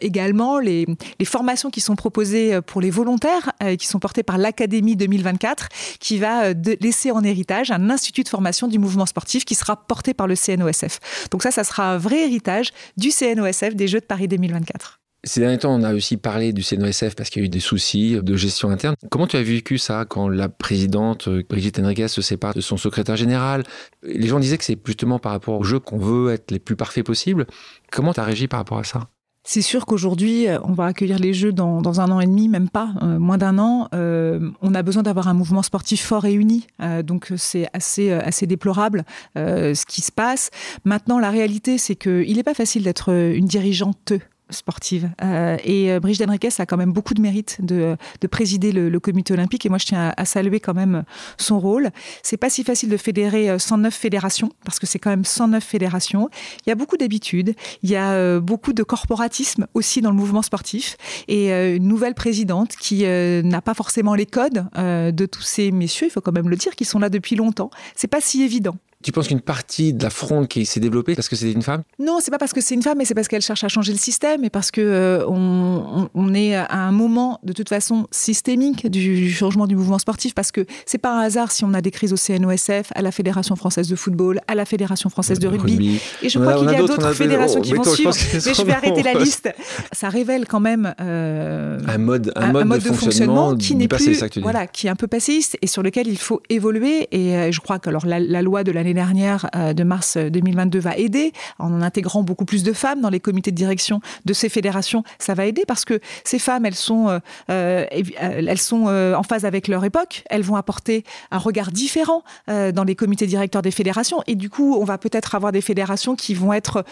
[0.00, 0.86] également les,
[1.18, 5.68] les, formations qui sont proposées pour les volontaires, qui sont portées par l'Académie 2024,
[6.00, 10.14] qui va laisser en héritage un institut de formation du mouvement sportif qui sera porté
[10.14, 11.28] par le CNOSF.
[11.30, 15.00] Donc ça, ça sera un vrai héritage du CNOSF des Jeux de Paris 2024.
[15.26, 17.60] Ces derniers temps, on a aussi parlé du CNOSF parce qu'il y a eu des
[17.60, 18.94] soucis de gestion interne.
[19.10, 22.76] Comment tu as vécu ça quand la présidente euh, Brigitte Enriquez se sépare de son
[22.76, 23.62] secrétaire général?
[24.02, 26.76] Les gens disaient que c'est justement par rapport au jeu qu'on veut être les plus
[26.76, 27.46] parfaits possibles.
[27.90, 29.08] Comment tu as réagi par rapport à ça?
[29.46, 32.68] C'est sûr qu'aujourd'hui, euh, on va accueillir les Jeux dans, un an et demi, même
[32.68, 33.88] pas, euh, moins d'un an.
[33.92, 36.66] on a besoin d'avoir un mouvement sportif fort et uni.
[37.02, 39.04] donc c'est assez, assez déplorable
[39.36, 40.50] ce qui se passe.
[40.84, 44.12] Maintenant, la réalité, c'est qu'il n'est pas facile d'être une dirigeante
[44.50, 45.10] sportive.
[45.22, 49.00] Euh, et euh, Brigitte Henriquez a quand même beaucoup de mérite de, de présider le,
[49.00, 51.04] comité olympique et moi je tiens à, saluer quand même
[51.38, 51.90] son rôle.
[52.22, 55.62] C'est pas si facile de fédérer 109 euh, fédérations parce que c'est quand même 109
[55.62, 56.28] fédérations.
[56.64, 60.42] Il y a beaucoup d'habitudes, il y a beaucoup de corporatisme aussi dans le mouvement
[60.42, 60.96] sportif
[61.28, 66.10] et une nouvelle présidente qui n'a pas forcément les codes de tous ces messieurs, il
[66.10, 67.70] faut quand même le dire, qui sont là depuis longtemps.
[67.94, 68.76] C'est pas si évident.
[69.04, 71.82] Tu penses qu'une partie de la fronde qui s'est développée parce que c'était une femme?
[71.98, 73.92] Non, c'est pas parce que c'est une femme, mais c'est parce qu'elle cherche à changer
[73.92, 78.90] le système et parce que euh, on, est à un moment de toute façon systémique
[78.90, 80.34] du, changement du mouvement sportif.
[80.34, 83.12] Parce que c'est pas un hasard si on a des crises au CNOSF, à la
[83.12, 86.00] Fédération française de football, à la Fédération française de rugby.
[86.22, 88.10] Et je crois qu'il y a d'autres fédérations qui vont suivre.
[88.32, 89.50] Mais je vais arrêter la liste.
[89.92, 94.66] Ça révèle quand même euh, un mode, un, mode, de, fonctionnement, qui n'est plus, voilà,
[94.66, 97.06] qui est un peu passéiste et sur lequel il faut évoluer.
[97.10, 100.16] Et euh, je crois que alors la, la loi de l'année dernière euh, de mars
[100.16, 104.32] 2022 va aider en intégrant beaucoup plus de femmes dans les comités de direction de
[104.32, 105.02] ces fédérations.
[105.18, 107.18] Ça va aider parce que ces femmes, elles sont, euh,
[107.50, 107.84] euh,
[108.18, 110.22] elles sont en phase avec leur époque.
[110.30, 114.22] Elles vont apporter un regard différent dans les comités directeurs des fédérations.
[114.26, 116.84] Et du coup, on va peut-être avoir des fédérations qui vont être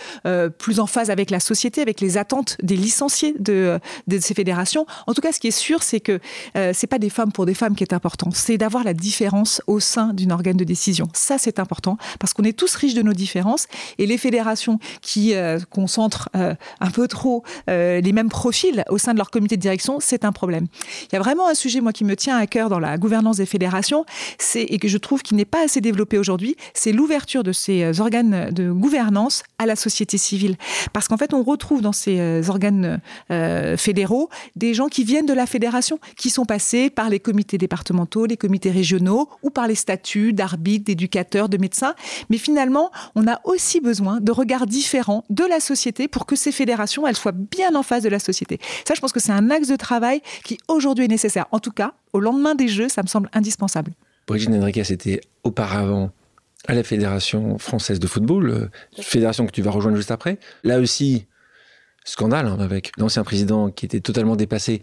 [0.58, 4.86] plus en phase avec la société, avec les attentes des licenciés de, de ces fédérations.
[5.06, 6.20] En tout cas, ce qui est sûr, c'est que
[6.54, 8.30] c'est pas des femmes pour des femmes qui est important.
[8.32, 11.08] C'est d'avoir la différence au sein d'une organe de décision.
[11.14, 13.66] Ça, c'est important parce qu'on est tous riches de nos différences
[13.98, 18.98] et les fédérations qui euh, concentrent euh, un peu trop euh, les mêmes profils au
[18.98, 20.66] sein de leur comité de direction, c'est un problème.
[21.05, 23.37] Il y a vraiment un sujet moi qui me tient à cœur dans la gouvernance
[23.37, 24.05] des fédérations,
[24.55, 28.50] et que je trouve qu'il n'est pas assez développé aujourd'hui, c'est l'ouverture de ces organes
[28.50, 30.57] de gouvernance à la société civile,
[30.92, 33.00] parce qu'en fait on retrouve dans ces organes
[33.76, 38.26] fédéraux des gens qui viennent de la fédération, qui sont passés par les comités départementaux,
[38.26, 41.82] les comités régionaux ou par les statuts d'arbitres, d'éducateurs, de médecins
[42.31, 46.53] mais finalement, on a aussi besoin de regards différents de la société pour que ces
[46.53, 48.59] fédérations, elles soient bien en face de la société.
[48.87, 51.47] Ça, je pense que c'est un axe de travail qui aujourd'hui est nécessaire.
[51.53, 53.92] En tout cas, au lendemain des Jeux, ça me semble indispensable.
[54.27, 56.11] Brigitte Henriquez était auparavant
[56.68, 60.38] à la Fédération française de football, euh, fédération que tu vas rejoindre juste après.
[60.62, 61.27] Là aussi,
[62.05, 64.83] scandale hein, avec l'ancien président qui était totalement dépassé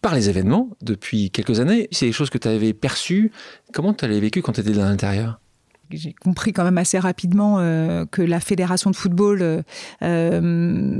[0.00, 1.88] par les événements depuis quelques années.
[1.90, 3.32] C'est des choses que tu avais perçues.
[3.72, 5.40] Comment tu l'avais vécu quand tu étais à l'intérieur?
[5.90, 7.58] J'ai compris quand même assez rapidement
[8.10, 9.64] que la fédération de football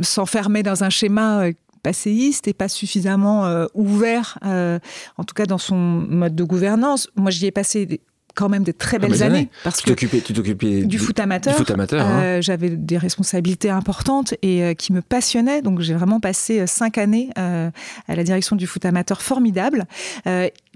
[0.02, 1.46] s'enfermait dans un schéma
[1.82, 7.08] passéiste et pas suffisamment ouvert, en tout cas dans son mode de gouvernance.
[7.16, 8.00] Moi, j'y ai passé
[8.34, 11.54] quand même des très belles années, parce tu que tu t'occupais du, foot amateur.
[11.54, 12.22] foot amateur hein.
[12.22, 15.62] euh, J'avais des responsabilités importantes et euh, qui me passionnaient.
[15.62, 17.70] Donc j'ai vraiment passé euh, cinq années à
[18.08, 19.86] la direction du foot amateur formidable.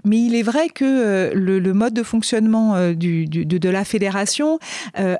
[0.05, 4.59] Mais il est vrai que le, mode de fonctionnement du, de, de, la fédération,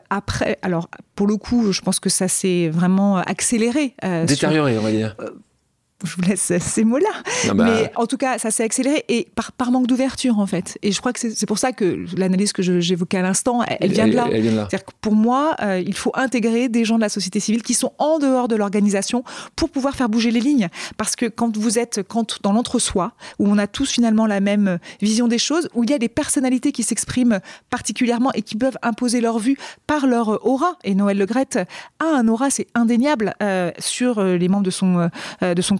[0.09, 3.95] après, alors pour le coup, je pense que ça s'est vraiment accéléré.
[4.25, 5.15] Détérioré, on va dire
[6.03, 7.09] je vous laisse ces mots-là.
[7.53, 7.65] Bah.
[7.65, 10.77] Mais en tout cas, ça s'est accéléré et par, par manque d'ouverture, en fait.
[10.81, 14.07] Et je crois que c'est pour ça que l'analyse que j'évoquais à l'instant, elle, vient
[14.07, 14.27] de là.
[14.29, 17.73] C'est-à-dire que pour moi, euh, il faut intégrer des gens de la société civile qui
[17.73, 19.23] sont en dehors de l'organisation
[19.55, 20.69] pour pouvoir faire bouger les lignes.
[20.97, 24.79] Parce que quand vous êtes quand, dans l'entre-soi, où on a tous finalement la même
[25.01, 28.77] vision des choses, où il y a des personnalités qui s'expriment particulièrement et qui peuvent
[28.81, 29.57] imposer leur vue
[29.87, 30.77] par leur aura.
[30.83, 31.57] Et Noël Le Gret
[31.99, 35.09] a un aura, c'est indéniable, euh, sur euh, les membres de son,
[35.41, 35.77] de son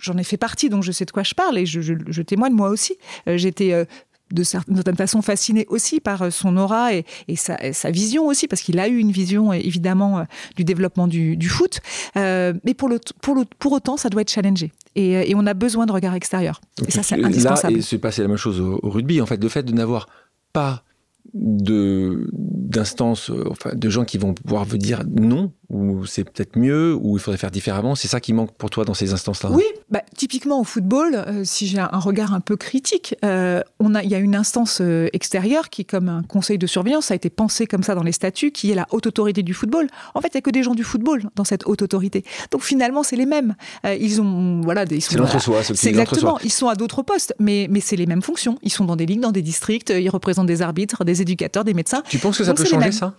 [0.00, 2.68] J'en ai fait partie, donc je sais de quoi je parle et je, témoigne moi
[2.68, 2.96] aussi.
[3.28, 3.84] Euh, j'étais euh,
[4.32, 7.04] de certaine façon fasciné aussi par euh, son aura et,
[7.36, 10.26] sa, vision aussi, parce qu'il a eu une vision évidemment
[10.56, 11.80] du développement du, foot.
[12.16, 14.72] mais pour, le, pour, le, pour autant, ça doit être challengé.
[14.96, 16.60] Et, on a besoin de regard extérieur.
[16.86, 17.76] et ça, c'est indispensable.
[17.76, 19.20] Là, c'est passé la même chose au, au, rugby.
[19.20, 20.08] En fait, le fait de n'avoir
[20.52, 20.84] pas
[21.32, 26.94] de d'instances, enfin, de gens qui vont pouvoir vous dire non, ou c'est peut-être mieux,
[26.94, 27.96] ou il faudrait faire différemment.
[27.96, 29.50] C'est ça qui manque pour toi dans ces instances-là?
[29.52, 33.96] Oui, bah, typiquement au football, euh, si j'ai un regard un peu critique, euh, on
[33.96, 34.80] a, il y a une instance
[35.12, 38.52] extérieure qui, comme un conseil de surveillance, a été pensé comme ça dans les statuts,
[38.52, 39.88] qui est la haute autorité du football.
[40.14, 42.24] En fait, il n'y a que des gens du football dans cette haute autorité.
[42.52, 43.56] Donc finalement, c'est les mêmes.
[43.84, 45.62] ils ont, voilà, des, c'est l'entre-soi.
[45.64, 46.38] C'est exactement.
[46.44, 48.58] Ils sont à d'autres postes, mais, mais c'est les mêmes fonctions.
[48.62, 51.74] Ils sont dans des ligues, dans des districts, ils représentent des arbitres, des éducateurs, des
[51.74, 52.02] médecins.
[52.08, 53.14] Tu penses que ça peut changer ça?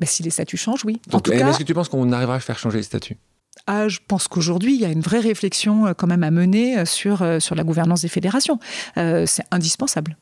[0.00, 1.00] Ben, Si les statuts changent, oui.
[1.12, 3.16] en tout cas, est-ce que tu penses qu'on arrivera à faire changer les statuts?
[3.66, 6.78] Ah, je pense qu'aujourd'hui, il y a une vraie réflexion euh, quand même à mener
[6.78, 8.58] euh, sur, euh, sur la gouvernance des fédérations.
[8.94, 10.16] c'est indispensable.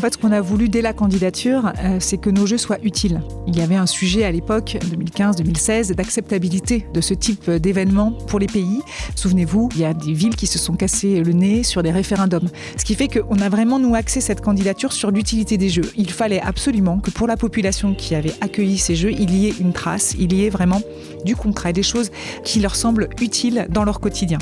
[0.00, 2.78] En fait, ce qu'on a voulu dès la candidature, euh, c'est que nos jeux soient
[2.82, 3.20] utiles.
[3.46, 8.46] Il y avait un sujet à l'époque, 2015-2016, d'acceptabilité de ce type d'événement pour les
[8.46, 8.80] pays.
[9.14, 12.48] Souvenez-vous, il y a des villes qui se sont cassées le nez sur des référendums.
[12.78, 15.92] Ce qui fait qu'on a vraiment, nous, axé cette candidature sur l'utilité des jeux.
[15.96, 19.54] Il fallait absolument que pour la population qui avait accueilli ces jeux, il y ait
[19.60, 20.80] une trace, il y ait vraiment
[21.26, 22.10] du concret, des choses
[22.42, 24.38] qui leur semblent utiles dans leur quotidien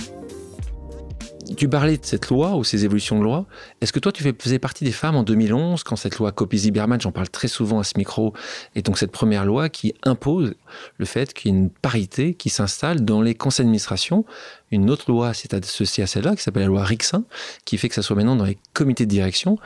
[1.57, 3.47] tu parlais de cette loi ou ces évolutions de loi.
[3.81, 7.13] Est-ce que toi, tu faisais partie des femmes en 2011, quand cette loi Copy-Zimmermann, j'en
[7.13, 8.35] parle très souvent à ce micro,
[8.75, 10.55] et donc cette première loi qui impose
[10.99, 14.25] le fait qu'il y ait une parité qui s'installe dans les conseils d'administration.
[14.71, 17.25] Une autre loi s'est associée à celle-là, qui s'appelle la loi Rixin,
[17.65, 19.59] qui fait que ça soit maintenant dans les comités de direction.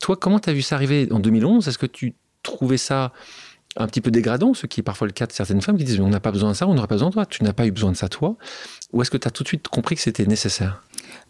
[0.00, 3.12] Toi, comment tu as vu ça arriver en 2011 Est-ce que tu trouvais ça
[3.76, 6.00] un petit peu dégradant, ce qui est parfois le cas de certaines femmes qui disent
[6.00, 7.66] on n'a pas besoin de ça, on n'aura pas besoin de toi, tu n'as pas
[7.66, 8.36] eu besoin de ça toi,
[8.92, 10.82] ou est-ce que tu as tout de suite compris que c'était nécessaire?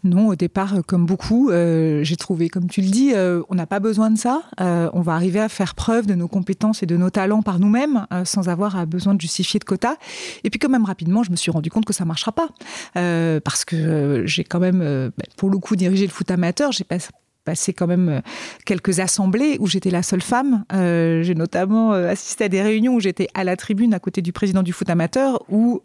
[0.03, 3.55] Non, au départ, euh, comme beaucoup, euh, j'ai trouvé, comme tu le dis, euh, on
[3.55, 4.41] n'a pas besoin de ça.
[4.59, 8.07] on va arriver à faire preuve de nos compétences et de nos talents par nous-mêmes,
[8.25, 9.95] sans avoir besoin de justifier de quotas.
[10.43, 12.49] Et puis, quand même, rapidement, je me suis rendu compte que ça marchera pas,
[12.93, 16.71] parce que j'ai quand même, ben, pour le coup, dirigé le foot amateur.
[16.71, 16.83] J'ai
[17.43, 18.21] passé quand même euh,
[18.65, 20.63] quelques assemblées où j'étais la seule femme.
[20.73, 24.21] Euh, j'ai notamment euh, assisté à des réunions où j'étais à la tribune à côté
[24.21, 25.81] du président du foot amateur où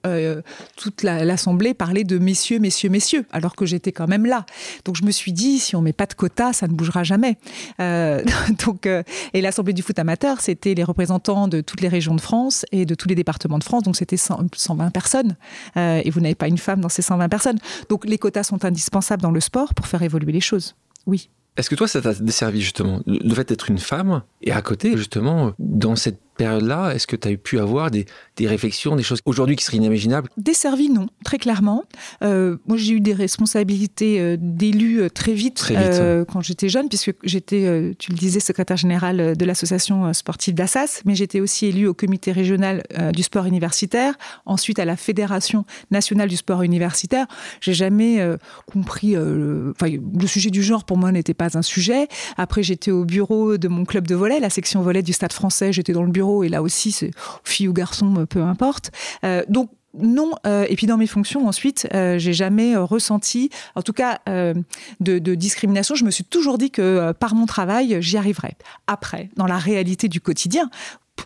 [0.76, 4.46] toute l'assemblée parlait de messieurs, messieurs, messieurs, alors que j'étais quand même là.
[4.84, 7.36] Donc je me suis dit, si on met pas de quota, ça ne bougera jamais.
[7.78, 12.64] donc, et l'assemblée du foot amateur, c'était les représentants de toutes les régions de France
[12.72, 13.82] et de tous les départements de France.
[13.82, 15.36] Donc c'était 120 personnes.
[15.76, 17.58] et vous n'avez pas une femme dans ces 120 personnes.
[17.88, 20.74] Donc les quotas sont indispensables dans le sport pour faire évoluer les choses.
[21.06, 21.30] Oui.
[21.56, 24.96] Est-ce que toi, ça t'a desservi justement Le fait d'être une femme et à côté,
[24.96, 28.06] justement, dans cette période-là, est-ce que tu as pu avoir des,
[28.40, 30.28] réflexions, des choses aujourd'hui qui seraient inimaginables?
[30.36, 31.84] Desservi, non, très clairement.
[32.22, 35.72] Euh, moi, j'ai eu des responsabilités euh, d'élu euh, très vite,
[36.28, 41.14] quand j'étais jeune, puisque j'étais, tu le disais, secrétaire général de l'association sportive d'Assas, mais
[41.14, 46.36] j'étais aussi élu au comité régional du sport universitaire, ensuite à la Fédération nationale du
[46.36, 47.26] sport universitaire.
[47.60, 48.24] J'ai jamais
[48.66, 52.08] compris, le, le sujet du genre pour moi n'était pas un sujet.
[52.36, 55.72] Après, j'étais au bureau de mon club de volet, la section volet du Stade français,
[55.72, 57.10] j'étais dans le bureau et là aussi, c'est
[57.44, 58.90] fille ou garçon, peu importe.
[59.24, 60.32] Euh, donc, non.
[60.46, 65.34] Euh, et puis dans mes fonctions ensuite, euh, j'ai jamais ressenti, en tout cas, de,
[65.34, 65.94] discrimination.
[65.94, 68.56] Je me suis toujours dit que par mon travail, j'y arriverais.
[68.86, 70.70] Après, dans la réalité du quotidien,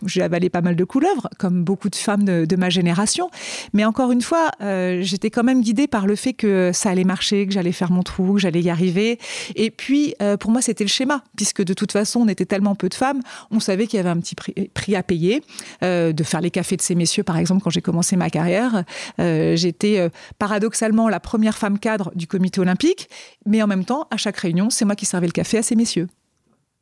[0.05, 3.29] j'ai avalé pas mal de couleuvres, comme beaucoup de femmes de, ma génération.
[3.73, 7.03] Mais encore une fois, euh, j'étais quand même guidée par le fait que ça allait
[7.03, 9.19] marcher, que j'allais faire mon trou, que j'allais y arriver.
[9.55, 12.75] Et puis, euh, pour moi, c'était le schéma, puisque de toute façon, on était tellement
[12.75, 15.41] peu de femmes, on savait qu'il y avait un petit prix, à payer.
[15.83, 18.83] Euh, de faire les cafés de ces messieurs, par exemple, quand j'ai commencé ma carrière,
[19.17, 23.09] j'étais paradoxalement la première femme cadre du comité olympique,
[23.45, 25.75] mais en même temps, à chaque réunion, c'est moi qui servais le café à ces
[25.75, 26.07] messieurs.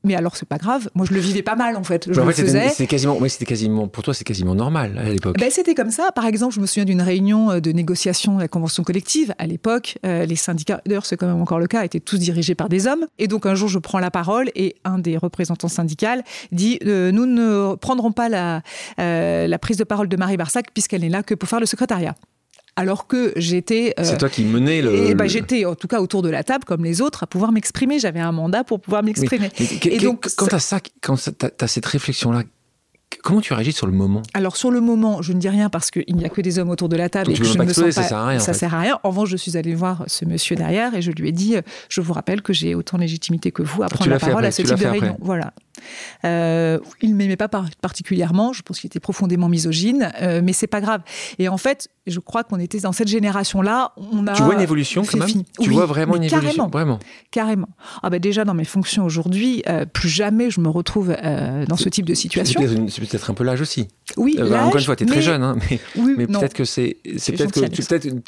[0.03, 0.89] Mais alors, c'est pas grave.
[0.95, 2.07] Moi, je le vivais pas mal, en fait.
[2.09, 2.69] Je le faisais.
[2.69, 5.37] C'était quasiment, oui, c'était quasiment, pour toi, c'est quasiment normal à l'époque.
[5.37, 6.11] Ben, c'était comme ça.
[6.13, 9.33] Par exemple, je me souviens d'une réunion euh, de négociation de la convention collective.
[9.37, 12.55] À l'époque, euh, les syndicats, d'ailleurs, c'est quand même encore le cas, étaient tous dirigés
[12.55, 13.07] par des hommes.
[13.17, 15.89] Et donc, un jour, je prends la parole et un des représentants syndicaux
[16.51, 18.61] dit euh, Nous ne prendrons pas la,
[18.97, 22.15] la prise de parole de Marie Barsac puisqu'elle n'est là que pour faire le secrétariat
[22.79, 23.93] alors que j'étais.
[23.99, 25.13] Euh, c'est toi qui menais le.
[25.13, 27.99] bah, j'étais en tout cas autour de la table comme les autres à pouvoir m'exprimer.
[27.99, 29.49] J'avais un mandat pour pouvoir m'exprimer.
[29.59, 32.43] et donc, quand tu as ça, quand tu as cette réflexion-là,
[33.23, 34.21] Comment tu réagis sur le moment?
[34.35, 36.69] Alors sur le moment, je ne dis rien parce qu'il n'y a que des hommes
[36.69, 37.91] autour de la table et que je ne me sens pas.
[37.91, 38.39] Ça sert à rien.
[38.39, 38.99] Ça sert à rien.
[39.01, 41.55] En revanche, je suis allée voir ce monsieur derrière et je lui ai dit
[41.89, 44.51] je vous rappelle que j'ai autant de légitimité que vous à prendre la parole à
[44.51, 45.17] ce type de réunion.
[45.21, 45.53] Voilà.
[46.25, 47.49] Euh, il ne m'aimait pas
[47.81, 51.01] particulièrement, je pense qu'il était profondément misogyne, euh, mais c'est pas grave.
[51.37, 54.33] Et en fait, je crois qu'on était dans cette génération-là, on a.
[54.33, 56.99] Tu vois une évolution quand même Tu vois vraiment une évolution Vraiment.
[57.31, 57.69] Carrément.
[58.03, 61.15] Ah bah déjà dans mes fonctions aujourd'hui, euh, plus jamais je me retrouve
[61.67, 62.61] dans ce type de situation.
[62.89, 63.87] C'est peut-être un peu l'âge aussi.
[64.17, 64.37] Oui.
[64.39, 65.79] encore une fois, tu es très jeune, hein, mais,
[66.17, 67.81] mais peut-être que c'est, peut-être que, tu,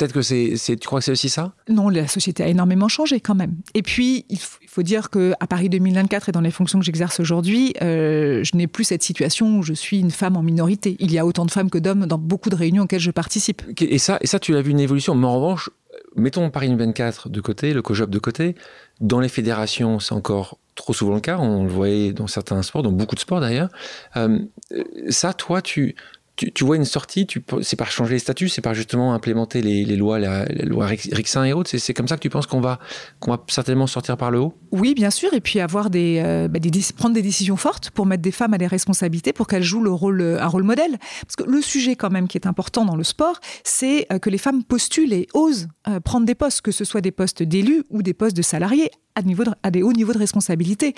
[0.08, 1.54] que c'est, tu crois que c'est aussi ça?
[1.70, 3.56] Non, la société a énormément changé quand même.
[3.74, 7.20] Et puis, il faut, dire que à Paris 2024 et dans les fonctions que j'exerce
[7.20, 10.96] aujourd'hui aujourd'hui, euh, je n'ai plus cette situation où je suis une femme en minorité.
[11.00, 13.64] Il y a autant de femmes que d'hommes dans beaucoup de réunions auxquelles je participe.
[13.82, 15.16] Et ça, et ça tu as vu une évolution.
[15.16, 15.72] Mais en revanche,
[16.16, 18.56] mettons Paris 24 de côté, le COJOP de côté.
[19.00, 21.40] Dans les fédérations, c'est encore trop souvent le cas.
[21.40, 23.70] On le voyait dans certains sports, dans beaucoup de sports d'ailleurs.
[24.18, 24.40] Euh,
[25.10, 25.96] ça, toi, tu,
[26.54, 27.28] tu, vois une sortie,
[27.62, 31.54] c'est par changer les statuts, c'est par justement implémenter les, lois, la, loi Rixin et
[31.54, 31.76] autres.
[31.78, 32.80] C'est comme ça que tu penses qu'on va,
[33.26, 34.54] va certainement sortir par le haut?
[34.72, 35.34] Oui, bien sûr.
[35.34, 38.58] Et puis avoir euh, bah, des, prendre des décisions fortes pour mettre des femmes à
[38.58, 40.98] des responsabilités, pour qu'elles jouent le rôle, un rôle modèle.
[41.22, 44.30] Parce que le sujet quand même qui est important dans le sport, c'est euh, que
[44.30, 47.84] les femmes postulent et osent euh, prendre des postes, que ce soit des postes d'élus
[47.90, 48.90] ou des postes de salariés
[49.22, 50.90] à, niveau à des hauts niveaux de responsabilité.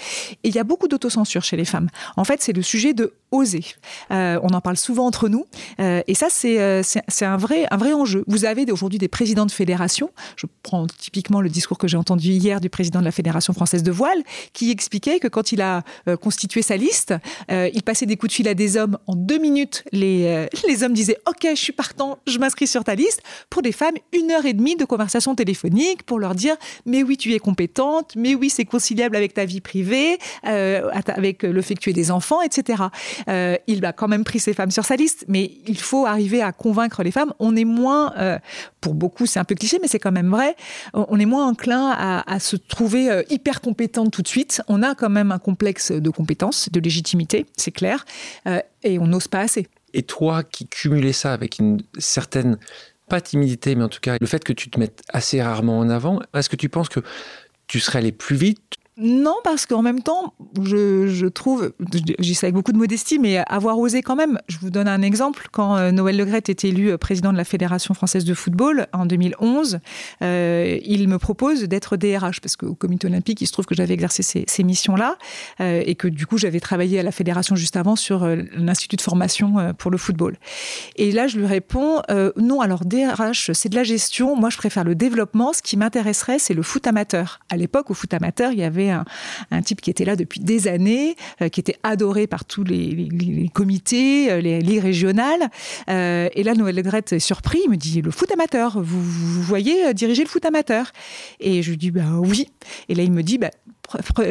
[0.43, 1.89] Et il y a beaucoup d'autocensure chez les femmes.
[2.17, 3.65] En fait, c'est le sujet de oser.
[4.11, 5.45] Euh, on en parle souvent entre nous.
[5.79, 8.23] Euh, et ça, euh, c'est un, vrai, un vrai enjeu.
[8.27, 10.11] Vous avez aujourd'hui des présidents de fédération.
[10.35, 13.83] Je prends typiquement le discours que j'ai entendu hier du président de la Fédération française
[13.83, 15.83] de voile, qui expliquait que quand il a
[16.21, 17.13] constitué sa liste,
[17.49, 18.97] il passait des coups de fil à des hommes.
[19.07, 22.95] En deux minutes, les, les hommes disaient OK, je suis partant, je m'inscris sur ta
[22.95, 23.21] liste.
[23.49, 26.55] Pour des femmes, une heure et demie de conversation téléphonique pour leur dire
[26.85, 31.43] Mais oui, tu es compétente mais oui, c'est conciliable avec ta vie privée, euh, avec
[31.43, 32.83] le fait que tu aies des enfants, etc.
[33.27, 36.41] Euh, il a quand même pris ces femmes sur sa liste, mais il faut arriver
[36.41, 37.33] à convaincre les femmes.
[37.39, 38.39] On est moins, euh,
[38.81, 40.55] pour beaucoup, c'est un peu cliché, mais c'est quand même vrai,
[40.93, 44.61] on est moins enclin à, se trouver hyper compétente tout de suite.
[44.67, 48.05] On a quand même un complexe de compétence, de légitimité, c'est clair,
[48.83, 49.67] et on n'ose pas assez.
[49.93, 52.57] Et toi qui cumulais ça avec une certaine
[53.09, 55.89] pas timidité, mais en tout cas le fait que tu te mettes assez rarement en
[55.89, 57.01] avant, est-ce que tu penses que
[57.67, 61.73] tu serais allé plus vite non, parce qu'en même temps, je, trouve,
[62.19, 64.37] j'y sais avec beaucoup de modestie, mais avoir osé quand même.
[64.47, 65.47] Je vous donne un exemple.
[65.51, 69.07] Quand euh, Noël Legrette est élu euh, président de la Fédération française de football en
[69.07, 69.79] 2011,
[70.21, 73.95] euh, il me propose d'être DRH, parce qu'au comité olympique, il se trouve que j'avais
[73.95, 75.17] exercé ces, missions-là,
[75.59, 78.25] et que du coup, j'avais travaillé à la Fédération juste avant sur
[78.55, 80.37] l'Institut de formation pour le football.
[80.95, 82.01] Et là, je lui réponds,
[82.37, 84.35] non, alors DRH, c'est de la gestion.
[84.35, 85.51] Moi, je préfère le développement.
[85.51, 87.39] Ce qui m'intéresserait, c'est le foot amateur.
[87.49, 90.67] À l'époque, au foot amateur, il y avait un, type qui était là depuis des
[90.67, 95.49] années, euh, qui était adoré par tous les, comités, euh, les régionales.
[95.89, 99.93] Euh, et là, Noël Legrette est surpris, il me dit le foot amateur, vous, voyez
[99.93, 100.91] diriger le foot amateur?
[101.39, 102.49] Et je lui dis bah oui.
[102.89, 103.51] Et là, il me dit bah,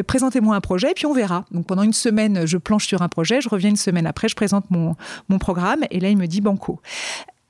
[0.06, 1.44] présentez-moi un projet et puis on verra.
[1.50, 4.34] Donc pendant une semaine, je planche sur un projet, je reviens une semaine après, je
[4.34, 4.96] présente mon,
[5.28, 6.80] mon programme et là il me dit banco.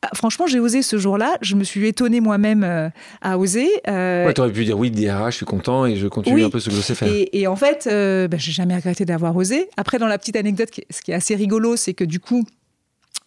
[0.04, 1.38] Ah, franchement, j'ai osé ce jour-là.
[1.42, 2.88] Je me suis étonnée moi-même euh,
[3.20, 3.68] à oser.
[3.86, 4.26] Euh...
[4.26, 6.70] Ouais, aurais pu dire oui, DRH, je suis content et je continue un peu ce
[6.70, 7.08] que je sais faire.
[7.08, 9.68] Et, en fait, euh, bah, j'ai jamais regretté d'avoir osé.
[9.76, 12.44] Après, dans la petite anecdote, ce qui est assez rigolo, c'est que du coup,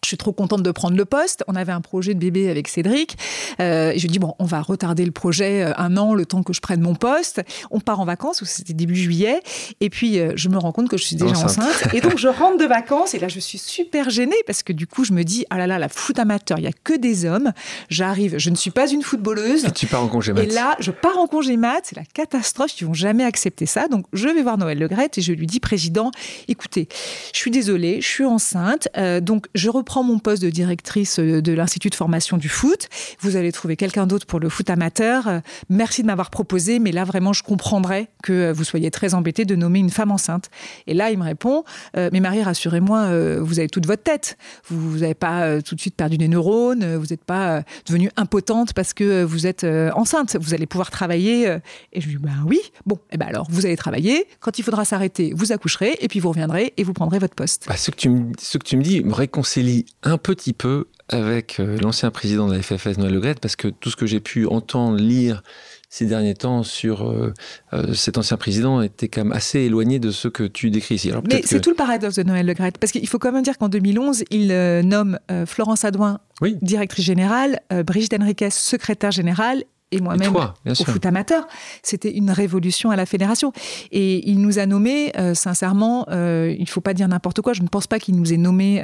[0.05, 1.43] Je suis trop contente de prendre le poste.
[1.47, 3.17] On avait un projet de bébé avec Cédric.
[3.59, 6.43] Euh, et je dis, bon, on va retarder le projet euh, un an, le temps
[6.43, 7.41] que je prenne mon poste.
[7.71, 9.41] On part en vacances, c'était début juillet.
[9.81, 11.87] Et puis, euh, je me rends compte que je suis déjà enceinte.
[11.93, 13.15] Et donc, je rentre de vacances.
[13.15, 15.65] Et là, je suis super gênée parce que du coup, je me dis, ah là
[15.65, 17.51] là, la foot amateur, il n'y a que des hommes.
[17.89, 19.65] J'arrive, je ne suis pas une footballeuse.
[19.65, 20.43] Et tu pars en congé mat.
[20.43, 21.81] Et là, je pars en congé mat.
[21.81, 22.79] C'est la catastrophe.
[22.79, 23.87] Ils vont jamais accepter ça.
[23.87, 26.11] Donc, je vais voir Noël Le Legrette et je lui dis, président,
[26.47, 26.87] écoutez,
[27.33, 28.87] je suis désolée, je suis enceinte.
[29.23, 32.87] donc, je reprends mon poste de directrice euh, de l'Institut de formation du foot.
[33.19, 35.27] Vous allez trouver quelqu'un d'autre pour le foot amateur.
[35.27, 39.13] Euh, merci de m'avoir proposé, mais là, vraiment, je comprendrais que euh, vous soyez très
[39.13, 40.49] embêté de nommer une femme enceinte.
[40.87, 41.63] Et là, il me répond,
[41.95, 44.37] mais Marie, rassurez-moi, vous avez toute votre tête.
[44.67, 48.93] Vous n'avez pas tout de suite perdu des neurones, vous n'êtes pas devenue impotente parce
[48.93, 49.63] que vous êtes
[49.95, 50.37] enceinte.
[50.39, 51.47] Vous allez pouvoir travailler.
[51.93, 52.59] Et je lui dis, ben oui.
[52.85, 54.27] Bon, et eh ben alors, vous allez travailler.
[54.39, 57.65] Quand il faudra s'arrêter, vous accoucherez, et puis vous reviendrez et vous prendrez votre poste.
[57.67, 60.87] Bah, ce, que tu me, ce que tu me dis me réconcilie un petit peu
[61.09, 64.19] avec euh, l'ancien président de la FFS, Noël Legrette, parce que tout ce que j'ai
[64.19, 65.43] pu entendre, lire
[65.89, 67.31] ces derniers temps sur euh,
[67.73, 71.11] euh, cet ancien président était quand même assez éloigné de ce que tu décris ici.
[71.29, 73.69] Mais c'est tout le paradoxe de Noël Legrette, parce qu'il faut quand même dire qu'en
[73.69, 74.47] 2011, il
[74.81, 76.19] nomme Florence Adouin
[76.61, 79.63] directrice générale, Brigitte Henriquez secrétaire générale
[79.95, 81.47] et moi-même au foot amateur.
[81.83, 83.51] C'était une révolution à la fédération.
[83.91, 87.53] Et il nous a nommés, euh, sincèrement, euh, il ne faut pas dire n'importe quoi.
[87.53, 88.83] Je ne pense pas qu'il nous ait nommés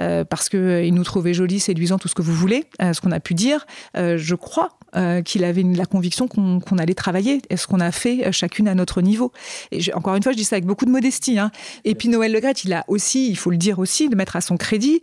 [0.00, 3.20] euh, parce qu'il nous trouvait jolis, séduisants, tout ce que vous voulez, ce qu'on a
[3.20, 3.66] pu dire.
[3.94, 4.70] je crois
[5.24, 9.00] qu'il avait la conviction qu'on allait travailler et ce qu'on a fait chacune à notre
[9.02, 9.32] niveau.
[9.72, 11.38] Et encore une fois, je dis ça avec beaucoup de modestie.
[11.38, 11.50] Hein.
[11.84, 14.40] Et puis Noël Legret, il a aussi, il faut le dire aussi, de mettre à
[14.40, 15.00] son crédit,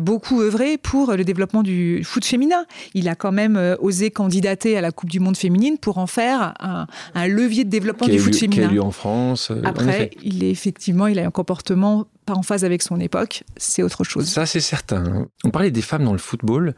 [0.00, 2.64] beaucoup œuvré pour le développement du foot féminin.
[2.94, 6.54] Il a quand même osé candidater à la Coupe du Monde féminine pour en faire
[6.60, 6.86] un,
[7.28, 8.68] levier de développement du foot féminin.
[8.68, 9.50] Qui a eu en France.
[9.50, 13.44] Euh, Après, il est effectivement, il a un comportement pas en phase avec son époque,
[13.56, 14.26] c'est autre chose.
[14.26, 15.28] Ça, c'est certain.
[15.44, 16.74] On parlait des femmes dans le football.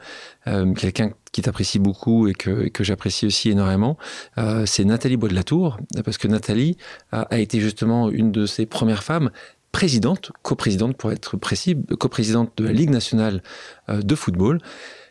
[0.47, 3.97] Euh, quelqu'un qui t'apprécie beaucoup et que, que j'apprécie aussi énormément,
[4.39, 6.77] euh, c'est Nathalie Bois de parce que Nathalie
[7.13, 9.31] a, été justement une de ces premières femmes
[9.73, 13.43] présidente, coprésidente pour être précis, coprésidente de la Ligue nationale
[13.89, 14.61] de football.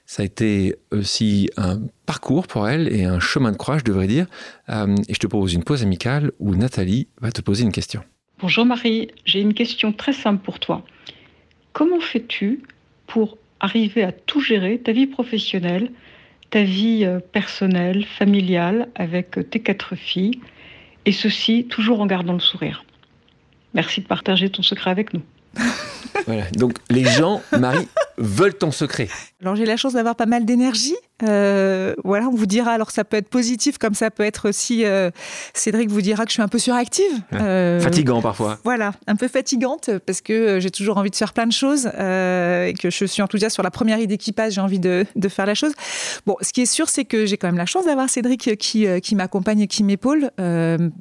[0.08, 4.08] Ça a été aussi un parcours pour elle et un chemin de croix, je devrais
[4.08, 4.26] dire.
[4.69, 8.02] Euh, et je te propose une pause amicale où Nathalie va te poser une question.
[8.39, 10.84] Bonjour Marie, j'ai une question très simple pour toi.
[11.73, 12.62] Comment fais-tu
[13.08, 15.91] pour arriver à tout gérer, ta vie professionnelle,
[16.52, 20.39] ta vie euh, personnelle, familiale, avec tes quatre filles,
[21.06, 22.86] et ceci toujours en gardant le sourire?
[23.73, 25.23] Merci de partager ton secret avec nous.
[26.28, 27.88] voilà, donc les gens, Marie,
[28.19, 29.08] veulent ton secret.
[29.41, 30.95] Alors j'ai la chance d'avoir pas mal d'énergie.
[31.23, 32.71] Euh, voilà, on vous dira.
[32.71, 34.86] Alors ça peut être positif, comme ça peut être aussi.
[34.86, 35.10] Euh,
[35.53, 37.06] Cédric vous dira que je suis un peu suractive.
[37.34, 38.60] Euh, Fatigant parfois.
[38.63, 42.73] Voilà, un peu fatigante parce que j'ai toujours envie de faire plein de choses et
[42.80, 44.53] que je suis enthousiaste sur la première idée qui passe.
[44.53, 45.73] J'ai envie de, de, faire la chose.
[46.25, 48.86] Bon, ce qui est sûr, c'est que j'ai quand même la chance d'avoir Cédric qui,
[49.01, 50.32] qui m'accompagne et qui m'épaule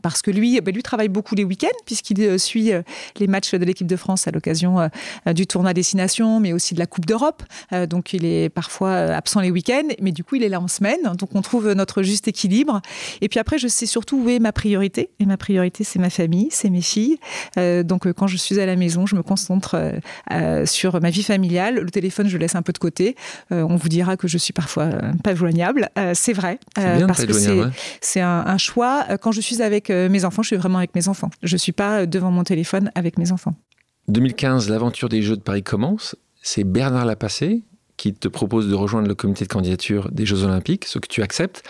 [0.02, 2.72] parce que lui, ben, lui travaille beaucoup les week-ends puisqu'il suit
[3.18, 4.90] les matchs de l'équipe de France à l'occasion
[5.26, 7.42] du tournoi destination, mais aussi de la Coupe d'Europe.
[7.88, 11.00] donc il est parfois absent les week-ends, mais du coup il est là en semaine.
[11.18, 12.80] Donc on trouve notre juste équilibre.
[13.20, 15.10] Et puis après, je sais surtout où est ma priorité.
[15.18, 17.18] Et ma priorité, c'est ma famille, c'est mes filles.
[17.58, 19.98] Euh, donc euh, quand je suis à la maison, je me concentre
[20.32, 21.80] euh, sur ma vie familiale.
[21.80, 23.16] Le téléphone, je laisse un peu de côté.
[23.50, 24.90] on vous dira que je suis parfois
[25.24, 25.90] pas joignable.
[26.14, 27.32] c'est vrai, parce que
[28.00, 29.04] c'est un, un, choix.
[29.20, 31.30] Quand je suis avec mes enfants, je suis vraiment avec mes enfants.
[31.42, 33.54] Je suis pas devant mon téléphone avec mes enfants.
[34.08, 36.14] 2015, l'aventure des Jeux de Paris commence.
[36.42, 37.64] C'est Bernard Lapassé
[37.96, 41.22] qui te propose de rejoindre le comité de candidature des Jeux Olympiques, ce que tu
[41.22, 41.62] acceptes.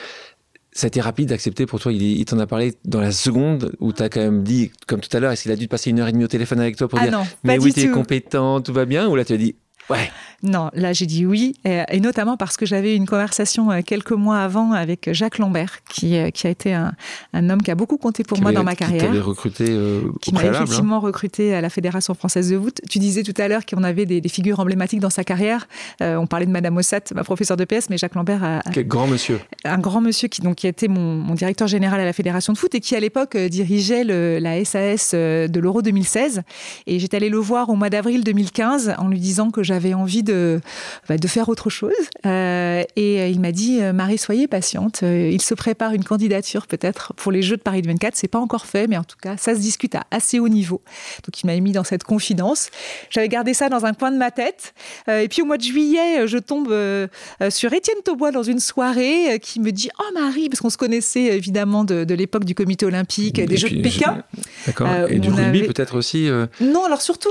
[0.73, 1.93] Ça a été rapide d'accepter pour toi.
[1.93, 5.15] Il, t'en a parlé dans la seconde où tu as quand même dit, comme tout
[5.17, 6.87] à l'heure, est-ce qu'il a dû passer une heure et demie au téléphone avec toi
[6.87, 9.33] pour ah dire non, Mais oui, tu es compétent, tout va bien Ou là, tu
[9.33, 9.57] as dit
[9.89, 10.11] Ouais.
[10.43, 14.41] Non, là j'ai dit oui, et, notamment parce que j'avais une conversation euh, quelques mois
[14.41, 16.93] avant avec Jacques Lambert, qui, euh, qui a été un,
[17.33, 19.11] un, homme qui a beaucoup compté pour moi dans ma carrière.
[19.11, 20.53] Qui recruté euh, Qui m'a hein.
[20.53, 22.81] effectivement recruté à la Fédération française de foot.
[22.89, 25.69] Tu disais tout à l'heure qu'on avait des, figures emblématiques dans sa carrière.
[26.01, 28.61] on parlait de Madame Ossat, ma professeure de PS, mais Jacques Lambert a...
[28.73, 29.41] Quel grand monsieur.
[29.65, 32.53] Un grand monsieur qui, donc, qui a été mon, mon directeur général à la Fédération
[32.53, 36.43] de foot et qui à l'époque dirigeait le, la SAS de l'Euro 2016.
[36.87, 40.23] Et j'étais allée le voir au mois d'avril 2015 en lui disant que j'avais envie
[40.23, 40.61] de
[41.09, 41.93] bah, de faire autre chose.
[42.25, 45.03] Euh, et euh, il m'a dit, euh, Marie, soyez patiente.
[45.03, 48.15] Il se prépare une candidature peut-être pour les Jeux de Paris 24.
[48.17, 50.81] C'est pas encore fait, mais en tout cas, ça se discute à assez haut niveau.
[51.25, 52.71] Donc il m'a mis dans cette confidence.
[53.11, 54.75] J'avais gardé ça dans un coin de ma tête.
[55.09, 56.75] et puis au mois de juillet, je tombe
[57.51, 61.37] sur Étienne Taubois dans une soirée qui me dit, oh Marie, parce qu'on se connaissait
[61.37, 64.23] évidemment de, l'époque du Comité olympique, des Jeux de Pékin.
[64.67, 64.89] D'accord.
[65.09, 66.29] et du rugby peut-être aussi.
[66.61, 67.31] Non, alors surtout,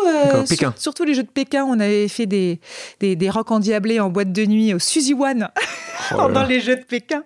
[0.78, 2.60] surtout les Jeux de Pékin, on avait fait des des,
[3.00, 5.50] des, des rocs endiablés en boîte de nuit au Suzy One
[6.12, 7.24] oh pendant les Jeux de Pékin.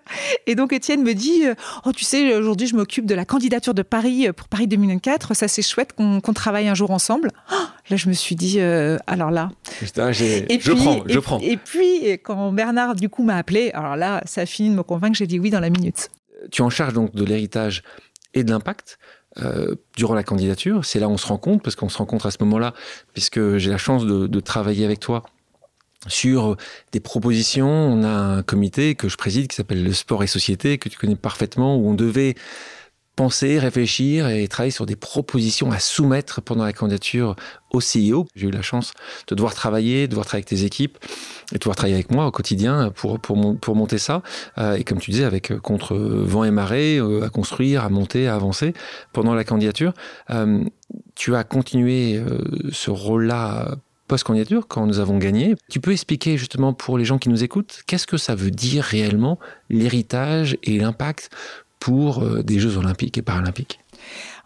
[0.48, 3.74] Et donc Étienne me dit euh, Oh, tu sais, aujourd'hui, je m'occupe de la candidature
[3.74, 5.34] de Paris pour Paris 2004.
[5.34, 7.32] Ça, c'est chouette qu'on travaille un jour ensemble.
[7.52, 7.56] Oh,
[7.90, 8.60] là, je me suis dit
[9.08, 9.50] Alors là.
[9.80, 11.40] Putain, et je prends, je prends.
[11.40, 14.84] Et puis, quand Bernard, du coup, m'a appelé, alors là, ça a fini de me
[14.84, 16.10] convaincre, j'ai dit oui dans la minute.
[16.52, 17.84] Tu en charges donc de l'héritage
[18.34, 19.00] et de l'impact.
[19.38, 20.84] Euh, durant la candidature.
[20.86, 22.74] C'est là où on se rencontre, parce qu'on se rencontre à ce moment-là,
[23.14, 25.24] puisque j'ai la chance de, travailler avec toi
[26.08, 26.58] sur
[26.94, 27.70] des propositions.
[27.70, 30.98] On a un comité que je préside qui s'appelle le Sport et Société, que tu
[30.98, 32.34] connais parfaitement, où on devait
[33.20, 37.36] penser, réfléchir et travailler sur des propositions à soumettre pendant la candidature
[37.72, 38.26] au CEO.
[38.34, 38.94] J'ai eu la chance
[39.28, 40.98] de devoir travailler, de devoir travailler avec tes équipes
[41.52, 44.22] et de devoir travailler avec moi au quotidien pour, pour, pour monter ça.
[44.58, 47.90] Euh, et comme tu disais, avec euh, contre vent et marée, euh, à construire, à
[47.90, 48.74] monter, à avancer
[49.12, 49.92] pendant la candidature.
[51.16, 52.24] tu as continué
[52.72, 53.76] ce rôle-là
[54.08, 55.56] post-candidature, quand nous avons gagné.
[55.70, 58.84] Tu peux expliquer justement pour les gens qui nous écoutent, qu'est-ce que ça veut dire
[58.86, 59.40] réellement
[59.70, 61.30] l'héritage et l'impact
[61.80, 63.80] pour euh, des Jeux olympiques et paralympiques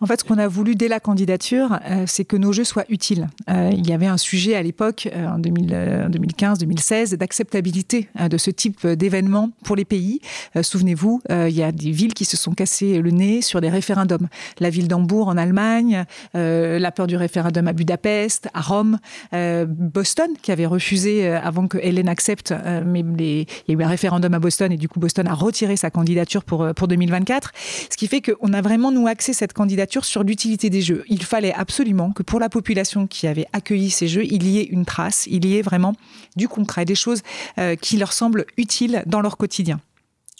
[0.03, 2.83] en fait, ce qu'on a voulu dès la candidature, euh, c'est que nos jeux soient
[2.89, 3.29] utiles.
[3.49, 8.85] Euh, il y avait un sujet à l'époque, euh, en 2015-2016, d'acceptabilité de ce type
[8.85, 10.19] d'événement pour les pays.
[10.61, 14.27] Souvenez-vous, il y a des villes qui se sont cassées le nez sur des référendums.
[14.59, 18.99] La ville d'Hambourg en Allemagne, la peur du référendum à Budapest, à Rome,
[19.31, 22.53] Boston qui avait refusé avant que Hélène accepte,
[22.85, 25.75] mais il y a eu un référendum à Boston et du coup Boston a retiré
[25.77, 27.51] sa candidature pour, pour 2024.
[27.89, 31.03] Ce qui fait qu'on a vraiment nous axé cette candidature sur l'utilité des jeux.
[31.07, 34.63] Il fallait absolument que pour la population qui avait accueilli ces jeux, il y ait
[34.63, 35.93] une trace, il y ait vraiment
[36.35, 37.21] du concret, des choses
[37.59, 39.79] euh, qui leur semblent utiles dans leur quotidien.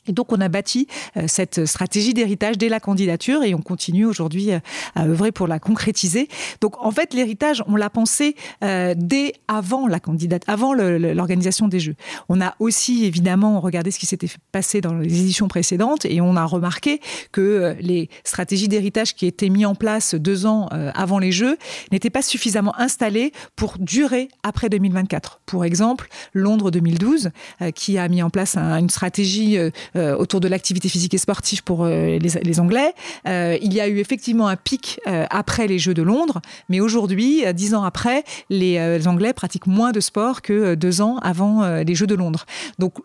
[0.08, 0.88] Et donc, on a bâti
[1.18, 4.60] euh, cette stratégie d'héritage dès la candidature et on continue aujourd'hui euh,
[4.96, 6.28] à œuvrer pour la concrétiser.
[6.62, 11.80] Donc, en fait, l'héritage, on l'a pensé euh, dès avant la candidate, avant l'organisation des
[11.80, 11.96] Jeux.
[12.30, 16.36] On a aussi, évidemment, regardé ce qui s'était passé dans les éditions précédentes et on
[16.36, 17.00] a remarqué
[17.32, 21.58] que les stratégies d'héritage qui étaient mises en place deux ans avant les Jeux
[21.92, 25.42] n'étaient pas suffisamment installées pour durer après 2024.
[25.46, 27.32] Pour exemple, Londres 2012,
[27.76, 29.58] qui a mis en place une stratégie
[29.96, 32.94] autour de l'activité physique et sportive pour euh, les, Anglais.
[33.28, 37.44] Euh, il y a eu effectivement un pic après les Jeux de Londres, mais aujourd'hui,
[37.54, 42.08] dix ans après, les Anglais pratiquent moins de sport que deux ans avant les Jeux
[42.08, 42.46] de Londres.
[42.80, 42.96] Donc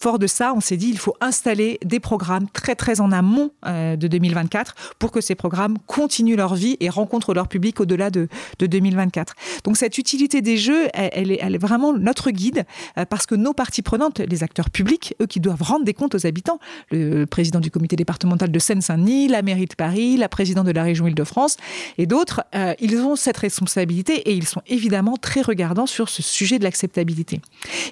[0.00, 3.50] Fort de ça, on s'est dit il faut installer des programmes très très en amont
[3.66, 8.08] euh, de 2024 pour que ces programmes continuent leur vie et rencontrent leur public au-delà
[8.10, 8.28] de,
[8.60, 9.34] 2024.
[9.64, 12.64] Donc cette utilité des jeux, elle, est, vraiment notre guide
[12.96, 16.14] euh, parce que nos parties prenantes, les acteurs publics, eux qui doivent rendre des comptes
[16.14, 16.60] aux habitants,
[16.92, 20.84] le président du comité départemental de Seine-Saint-Denis, la mairie de Paris, la présidente de la
[20.84, 21.56] région Île-de-France
[21.98, 26.22] et d'autres, euh, ils ont cette responsabilité et ils sont évidemment très regardants sur ce
[26.22, 27.40] sujet de l'acceptabilité.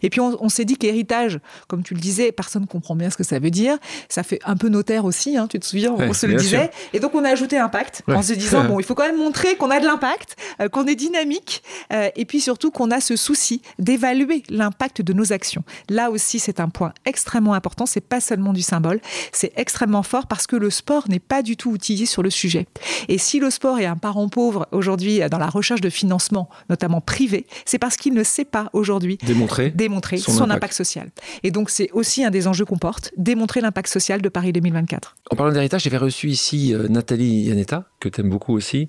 [0.02, 3.10] Et puis on, on s'est dit qu'héritage, comme tu le disais, personne ne comprend bien
[3.10, 3.76] ce que ça veut dire.
[4.08, 6.70] Ça fait un peu notaire aussi, hein, tu te souviens, on se le disait.
[6.92, 9.56] Et donc on a ajouté impact en se disant, bon, il faut quand même montrer
[9.56, 13.16] qu'on a de l'impact, euh, qu'on est dynamique, euh, et puis surtout qu'on a ce
[13.16, 15.64] souci d'évaluer l'impact de nos actions.
[15.88, 17.86] Là aussi, c'est un point extrêmement important.
[17.86, 19.00] C'est pas seulement du symbole,
[19.32, 22.66] c'est extrêmement fort parce que le sport n'est pas du tout outillé sur le sujet.
[23.08, 27.00] Et si le sport est un parent pauvre aujourd'hui dans la recherche de financement, notamment
[27.00, 30.52] privé, c'est parce qu'il ne sait pas aujourd'hui démontrer, démontrer son, impact.
[30.52, 31.08] impact social.
[31.42, 35.16] Et donc c'est aussi un des enjeux qu'on porte, démontrer l'impact social de Paris 2024.
[35.30, 38.86] En parlant d'héritage, j'avais reçu ici euh, Nathalie Yanetta, que tu aimes beaucoup aussi,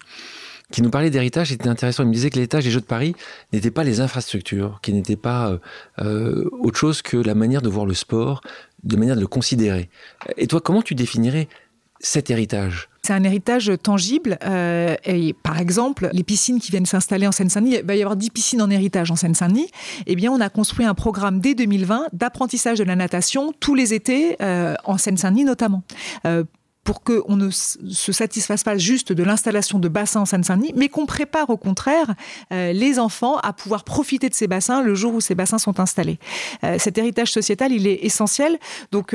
[0.71, 1.49] qui nous parlait d'héritage.
[1.49, 2.03] C'était intéressant.
[2.03, 3.15] Il me disait que l'héritage des Jeux de Paris
[3.53, 5.57] n'était pas les infrastructures, qui n'était pas euh,
[5.99, 8.41] euh, autre chose que la manière de voir le sport,
[8.83, 9.89] de manière de le considérer.
[10.37, 11.47] Et toi, comment tu définirais
[11.99, 14.37] cet héritage c'est un héritage tangible.
[14.43, 18.17] Euh, et par exemple, les piscines qui viennent s'installer en Seine-Saint-Denis, il va y avoir
[18.17, 19.69] 10 piscines en héritage en Seine-Saint-Denis.
[20.07, 23.93] Eh bien, on a construit un programme dès 2020 d'apprentissage de la natation tous les
[23.93, 25.83] étés euh, en Seine-Saint-Denis notamment.
[26.25, 26.43] Euh,
[26.87, 31.05] pour qu'on ne se satisfasse pas juste de l'installation de bassins en Seine-Saint-Denis, mais qu'on
[31.05, 32.15] prépare au contraire
[32.49, 36.17] les enfants à pouvoir profiter de ces bassins le jour où ces bassins sont installés.
[36.77, 38.57] cet héritage sociétal, il est essentiel.
[38.93, 39.13] Donc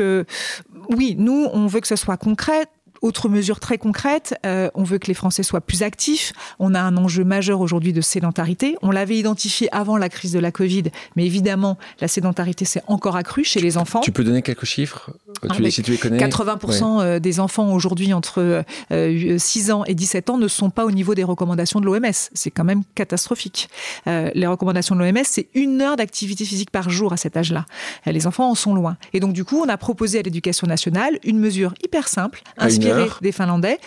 [0.91, 2.67] oui, nous, on veut que ce soit concret
[3.03, 6.33] autre mesure très concrète, euh, on veut que les Français soient plus actifs.
[6.59, 8.77] On a un enjeu majeur aujourd'hui de sédentarité.
[8.81, 10.85] On l'avait identifié avant la crise de la Covid,
[11.17, 14.01] mais évidemment, la sédentarité s'est encore accrue chez les enfants.
[14.01, 15.11] Tu peux donner quelques chiffres
[15.55, 19.85] tu les, si tu les connais 80% euh, des enfants aujourd'hui entre 6 euh, ans
[19.85, 22.13] et 17 ans ne sont pas au niveau des recommandations de l'OMS.
[22.13, 23.69] C'est quand même catastrophique.
[24.07, 27.67] les recommandations de l'OMS, c'est une heure d'activité physique par jour à cet âge-là.
[28.07, 28.97] Les enfants en sont loin.
[29.13, 32.92] Et donc, du coup, on a proposé à l'éducation nationale une mesure hyper simple, inspirée
[33.21, 33.79] des Finlandais.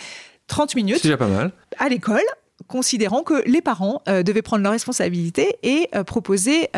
[0.48, 0.98] 30 minutes.
[0.98, 1.52] C'est déjà pas mal.
[1.78, 2.22] À l'école,
[2.68, 6.70] considérant que les parents devaient prendre leurs responsabilités et proposer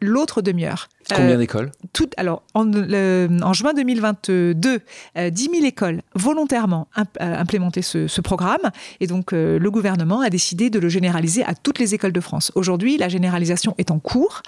[0.00, 0.88] l'autre demi-heure.
[1.14, 1.72] Combien d'écoles?
[1.92, 6.88] tout, Alors, en, en, juin 2022, 10 000 écoles volontairement
[7.18, 8.70] implémenté ce, ce, programme.
[9.00, 12.52] Et donc, le gouvernement a décidé de le généraliser à toutes les écoles de France.
[12.54, 14.42] Aujourd'hui, la généralisation est en cours.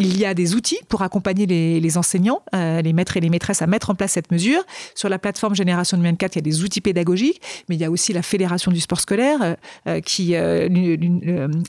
[0.00, 3.62] Il y a des outils pour accompagner les, enseignants, euh, les maîtres et les maîtresses
[3.62, 4.62] à mettre en place cette mesure.
[4.94, 7.90] Sur la plateforme Génération 2024, il y a des outils pédagogiques, mais il y a
[7.90, 9.54] aussi la Fédération du sport scolaire, euh,
[9.88, 10.36] euh, qui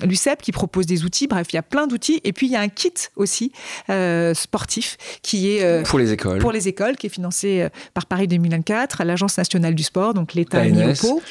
[0.06, 1.26] l'UCEP, qui propose des outils.
[1.26, 2.22] Bref, il y a plein d'outils.
[2.24, 3.52] Et puis, il y a un kit aussi
[4.36, 5.84] sportif qui est...
[5.88, 6.38] pour les écoles.
[6.38, 10.68] Pour les écoles, qui est financé par Paris 2024, l'Agence nationale du sport, donc l'État
[10.68, 11.22] et l'IOPO.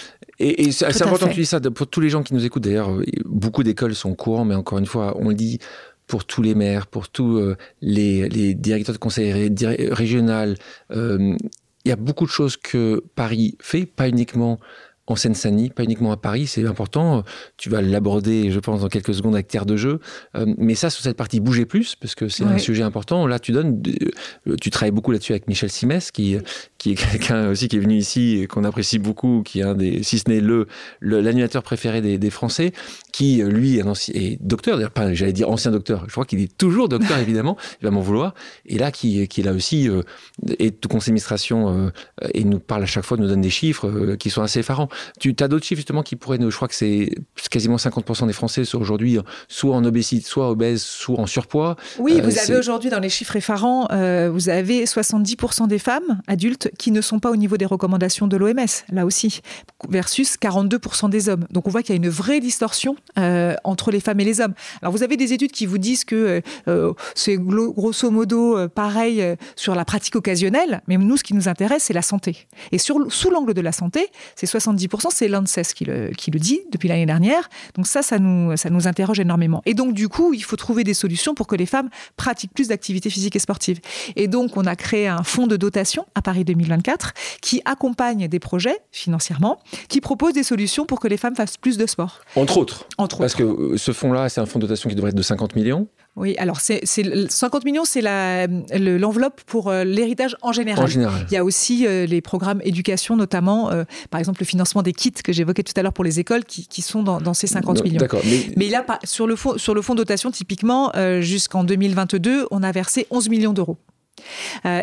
[0.40, 2.64] Et, et c'est important que tu dis ça pour tous les gens qui nous écoutent.
[2.64, 2.90] D'ailleurs,
[3.24, 5.60] beaucoup d'écoles sont au courant, mais encore une fois, on le dit,
[6.08, 9.52] pour tous les maires, pour tous euh, les, directeurs de conseil
[9.92, 10.56] régional.
[10.90, 11.36] Euh,
[11.84, 14.58] il y a beaucoup de choses que Paris fait, pas uniquement
[15.08, 17.24] en Seine-Saint-Denis, pas uniquement à Paris, c'est important.
[17.56, 20.00] Tu vas l'aborder, je pense, dans quelques secondes avec Terre de jeu.
[20.36, 23.26] Euh, mais ça, sur cette partie, bouger plus, parce que c'est un sujet important.
[23.26, 23.82] Là, tu donnes,
[24.60, 26.36] tu travailles beaucoup là-dessus avec Michel Simès, qui,
[26.76, 29.74] qui est quelqu'un aussi qui est venu ici et qu'on apprécie beaucoup, qui est un
[29.74, 30.66] des, si ce n'est le,
[31.00, 32.72] l'animateur préféré des, des, Français,
[33.12, 33.84] qui, lui, est,
[34.14, 36.04] est docteur, d'ailleurs, pas, j'allais dire ancien docteur.
[36.06, 37.56] Je crois qu'il est toujours docteur, évidemment.
[37.80, 38.34] Il va m'en vouloir.
[38.66, 40.02] Et là, qui, qui est là aussi, euh,
[40.58, 41.90] et tout conseil d'administration, euh,
[42.34, 44.88] et nous parle à chaque fois, nous donne des chiffres euh, qui sont assez effarants.
[45.20, 46.50] Tu as d'autres chiffres justement qui pourraient nous.
[46.50, 47.10] Je crois que c'est
[47.50, 49.18] quasiment 50% des Français sont aujourd'hui
[49.48, 51.76] soit en obésité, soit obèses, soit en surpoids.
[51.98, 56.20] Oui, euh, vous avez aujourd'hui dans les chiffres effarants, euh, vous avez 70% des femmes
[56.26, 59.40] adultes qui ne sont pas au niveau des recommandations de l'OMS, là aussi,
[59.88, 61.44] versus 42% des hommes.
[61.50, 64.40] Donc on voit qu'il y a une vraie distorsion euh, entre les femmes et les
[64.40, 64.54] hommes.
[64.82, 66.42] Alors vous avez des études qui vous disent que
[67.14, 71.94] c'est grosso modo pareil sur la pratique occasionnelle, mais nous, ce qui nous intéresse, c'est
[71.94, 72.46] la santé.
[72.72, 76.38] Et sur, sous l'angle de la santé, c'est 70% c'est l'ANSES qui le, qui le
[76.38, 77.48] dit depuis l'année dernière.
[77.74, 79.62] Donc ça, ça nous, ça nous interroge énormément.
[79.66, 82.68] Et donc, du coup, il faut trouver des solutions pour que les femmes pratiquent plus
[82.68, 83.80] d'activités physiques et sportives.
[84.16, 88.38] Et donc, on a créé un fonds de dotation à Paris 2024 qui accompagne des
[88.38, 89.58] projets financièrement,
[89.88, 92.20] qui propose des solutions pour que les femmes fassent plus de sport.
[92.36, 92.86] Entre autres.
[92.98, 93.18] Entre autres.
[93.18, 95.56] Parce que euh, ce fonds-là, c'est un fonds de dotation qui devrait être de 50
[95.56, 95.88] millions.
[96.18, 100.84] Oui, alors c'est 50 millions, c'est l'enveloppe pour euh, l'héritage en général.
[100.84, 101.26] En général.
[101.30, 104.92] Il y a aussi euh, les programmes éducation, notamment, euh, par exemple, le financement des
[104.92, 107.46] kits que j'évoquais tout à l'heure pour les écoles, qui, qui sont dans, dans, ces
[107.46, 108.00] 50 millions.
[108.24, 108.46] Mais...
[108.56, 108.68] mais...
[108.68, 113.28] là, sur le fond, sur le fonds dotation, typiquement, jusqu'en 2022, on a versé 11
[113.28, 113.76] millions d'euros.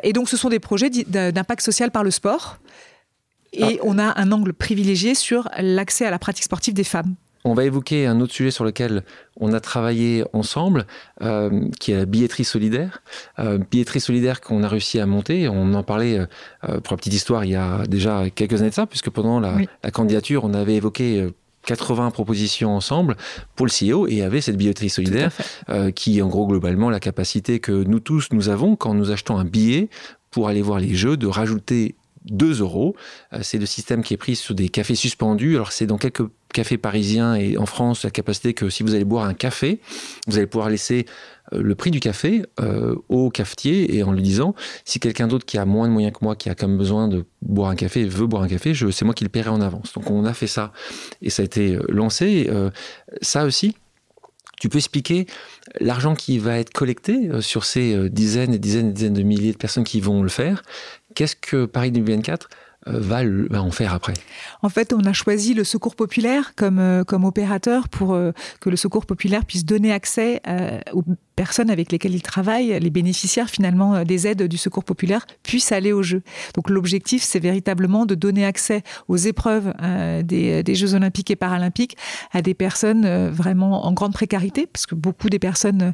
[0.04, 2.60] et donc, ce sont des projets d'impact social par le sport.
[3.52, 3.84] Et ah.
[3.84, 7.16] on a un angle privilégié sur l'accès à la pratique sportive des femmes.
[7.48, 9.04] On va évoquer un autre sujet sur lequel
[9.40, 10.88] on a travaillé ensemble,
[11.22, 13.04] euh, qui est la billetterie solidaire.
[13.38, 15.48] Euh, billetterie solidaire qu'on a réussi à monter.
[15.48, 18.76] On en parlait, euh, pour la petite histoire, il y a déjà quelques années de
[18.76, 19.58] ça, puisque pendant la,
[19.92, 21.30] candidature, on avait évoqué
[21.68, 23.16] 80 propositions ensemble
[23.56, 25.32] pour le CEO et avait cette billetterie solidaire
[25.94, 29.46] qui, en gros, globalement, la capacité que nous tous, nous avons quand nous achetons un
[29.46, 29.90] billet
[30.32, 31.94] pour aller voir les jeux, de rajouter
[32.26, 32.96] 2 euros.
[33.42, 35.56] C'est le système qui est pris sur des cafés suspendus.
[35.56, 36.24] Alors, c'est dans quelques
[36.56, 39.82] café parisien et en France la capacité que si vous allez boire un café,
[40.26, 41.06] vous allez pouvoir laisser
[41.52, 45.46] euh, le prix du café euh, au cafetier et en lui disant si quelqu'un d'autre
[45.46, 48.06] qui a moins de moyens que moi, qui a comme besoin de boire un café,
[48.06, 49.92] veut boire un café, c'est moi qui le paierai en avance.
[49.94, 50.72] Donc on a fait ça
[51.22, 52.50] et ça a été euh, lancé.
[53.22, 53.76] ça aussi,
[54.62, 55.26] tu peux expliquer
[55.82, 59.58] l'argent qui va être collecté sur ces dizaines et dizaines et dizaines de milliers de
[59.58, 60.64] personnes qui vont le faire.
[61.16, 62.48] Qu'est-ce que Paris 2024
[62.88, 63.00] euh,
[63.50, 64.14] va, en faire après
[64.62, 68.32] En fait, on a choisi le Secours populaire comme, euh, opérateur pour euh,
[68.62, 70.42] que le Secours populaire puisse donner accès
[70.94, 71.04] aux
[71.36, 75.92] personnes avec lesquelles il travaille, les bénéficiaires finalement des aides du Secours populaire, puissent aller
[75.92, 76.22] au jeu.
[76.54, 79.74] Donc l'objectif, c'est véritablement de donner accès aux épreuves
[80.24, 81.98] des, Jeux olympiques et paralympiques
[82.32, 85.94] à des personnes vraiment en grande précarité, parce que beaucoup des personnes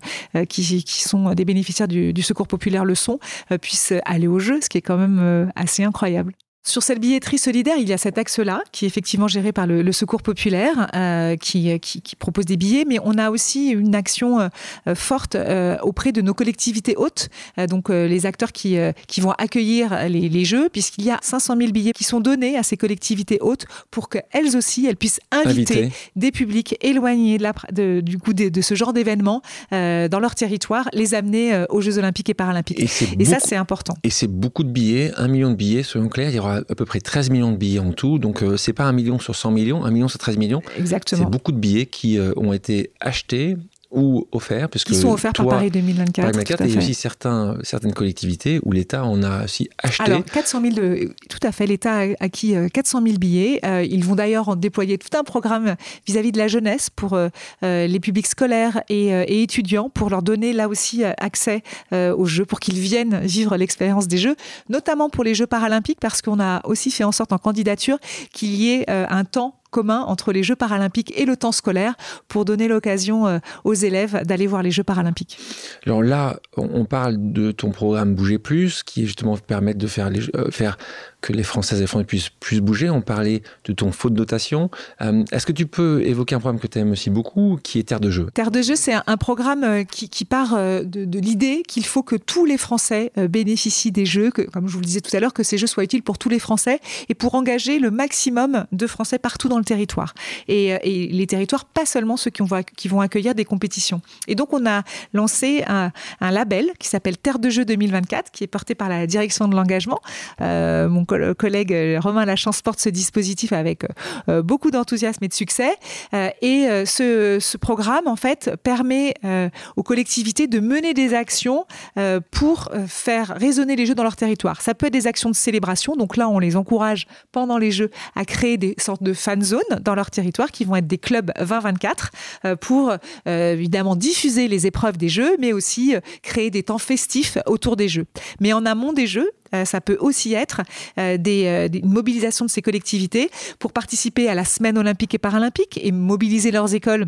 [0.50, 3.20] qui, qui sont des bénéficiaires du, du Secours populaire le sont,
[3.62, 6.34] puissent aller au jeu, ce qui est quand même assez incroyable.
[6.64, 9.91] Sur cette billetterie solidaire, il y a cet axe-là, qui est effectivement géré par le,
[9.91, 14.49] Secours populaire, euh, qui, qui, propose des billets, mais on a aussi une action euh,
[14.95, 17.30] forte euh, auprès de nos collectivités hautes,
[17.68, 21.91] donc les acteurs qui, qui vont accueillir les, Jeux, puisqu'il y a 500 000 billets
[21.91, 26.78] qui sont donnés à ces collectivités hautes pour qu'elles aussi, elles puissent inviter des publics
[26.82, 29.41] éloignés de la, de, du coup de, ce genre d'événements
[29.72, 32.80] dans leur territoire, les amener aux Jeux olympiques et paralympiques.
[32.80, 33.95] Et, ça, c'est important.
[34.03, 36.76] Et c'est beaucoup de billets, un million de billets, soyons clairs, il y aura à,
[36.76, 38.20] peu près 13 millions de billets en tout.
[38.20, 40.62] Donc, euh, c'est pas un million sur 100 millions, un million sur 13 millions.
[40.78, 41.24] Exactement.
[41.24, 43.58] C'est beaucoup de billets qui euh, ont été achetés
[43.92, 46.32] ou offerts puisque Qui sont offerts toi, par Paris 2024.
[46.32, 46.86] Paris 2024 tout à et il y a fait.
[46.86, 50.04] aussi certains, certaines collectivités où l'État en a aussi acheté.
[50.04, 53.60] Alors, 400 000 de, tout à fait, l'État a acquis euh, 400 000 billets.
[53.66, 55.76] Euh, ils vont d'ailleurs en déployer tout un programme
[56.08, 57.30] vis-à-vis de la jeunesse pour euh,
[57.64, 61.64] euh, les publics scolaires et, euh, et étudiants pour leur donner là aussi euh, accès
[61.94, 64.36] euh, aux Jeux, pour qu'ils viennent vivre l'expérience des Jeux,
[64.70, 67.98] notamment pour les Jeux paralympiques, parce qu'on a aussi fait en sorte en candidature
[68.34, 71.96] qu'il y ait euh, un temps commun entre les Jeux paralympiques et le temps scolaire
[72.28, 75.40] pour donner l'occasion euh, aux élèves d'aller voir les Jeux paralympiques.
[75.86, 80.22] Alors là, on parle de ton programme Bouger Plus, qui justement permettre de faire, les,
[80.36, 80.78] euh, faire
[81.22, 82.90] que les Françaises et les Français puissent plus bouger.
[82.90, 84.70] On parlait de ton faute de dotation.
[85.02, 87.84] Euh, Est-ce que tu peux évoquer un programme que tu aimes aussi beaucoup, qui est
[87.84, 91.64] Terre de Jeu Terre de jeu, c'est un, programme euh, qui, part euh, de, l'idée
[91.68, 95.02] qu'il faut que tous les Français bénéficient des jeux, que, comme je vous le disais
[95.02, 97.80] tout à l'heure, que ces jeux soient utiles pour tous les Français et pour engager
[97.80, 100.14] le maximum de Français partout dans le territoire.
[100.48, 100.80] Et,
[101.12, 104.02] les territoires, pas seulement ceux qui, ont, qui vont accueillir des compétitions.
[104.28, 108.48] Et donc, on a lancé un, label qui s'appelle Terre de jeu 2024, qui est
[108.48, 110.00] porté par la direction de l'engagement.
[110.42, 110.88] Euh,
[111.38, 113.86] collègue euh, Romain Lachance porte ce dispositif avec
[114.30, 115.74] euh, beaucoup d'enthousiasme et de succès.
[116.14, 121.14] Euh, et euh, ce, ce programme, en fait, permet euh, aux collectivités de mener des
[121.14, 121.66] actions
[121.97, 124.62] euh, pour euh, faire résonner les jeux dans leur territoire.
[124.62, 125.95] Ça peut être des actions de célébration.
[125.95, 129.62] Donc là, on les encourage pendant les jeux à créer des sortes de fan zones
[129.82, 132.12] dans leur territoire qui vont être des clubs 2024
[132.45, 132.91] euh, pour
[133.28, 137.76] euh, évidemment diffuser les épreuves des jeux, mais aussi euh, créer des temps festifs autour
[137.76, 138.05] des jeux.
[138.39, 140.62] Mais en amont des jeux, euh, ça peut aussi être
[140.97, 143.30] euh, des, euh, des- une mobilisation de ces collectivités
[143.60, 147.06] pour participer à la semaine olympique et paralympique et mobiliser leurs écoles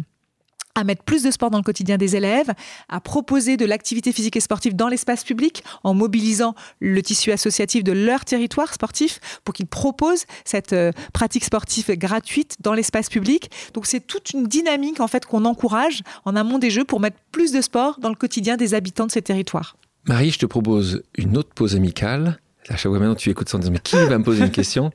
[0.75, 2.51] à mettre plus de sport dans le quotidien des élèves,
[2.89, 7.83] à proposer de l'activité physique et sportive dans l'espace public en mobilisant le tissu associatif
[7.83, 13.51] de leur territoire sportif pour qu'ils proposent cette euh, pratique sportive gratuite dans l'espace public.
[13.75, 17.17] Donc c'est toute une dynamique en fait qu'on encourage en amont des jeux pour mettre
[17.31, 19.75] plus de sport dans le quotidien des habitants de ces territoires.
[20.05, 22.37] Marie, je te propose une autre pause amicale.
[22.67, 24.91] À chaque fois maintenant, tu écoutes sans dire, mais qui va me poser une question?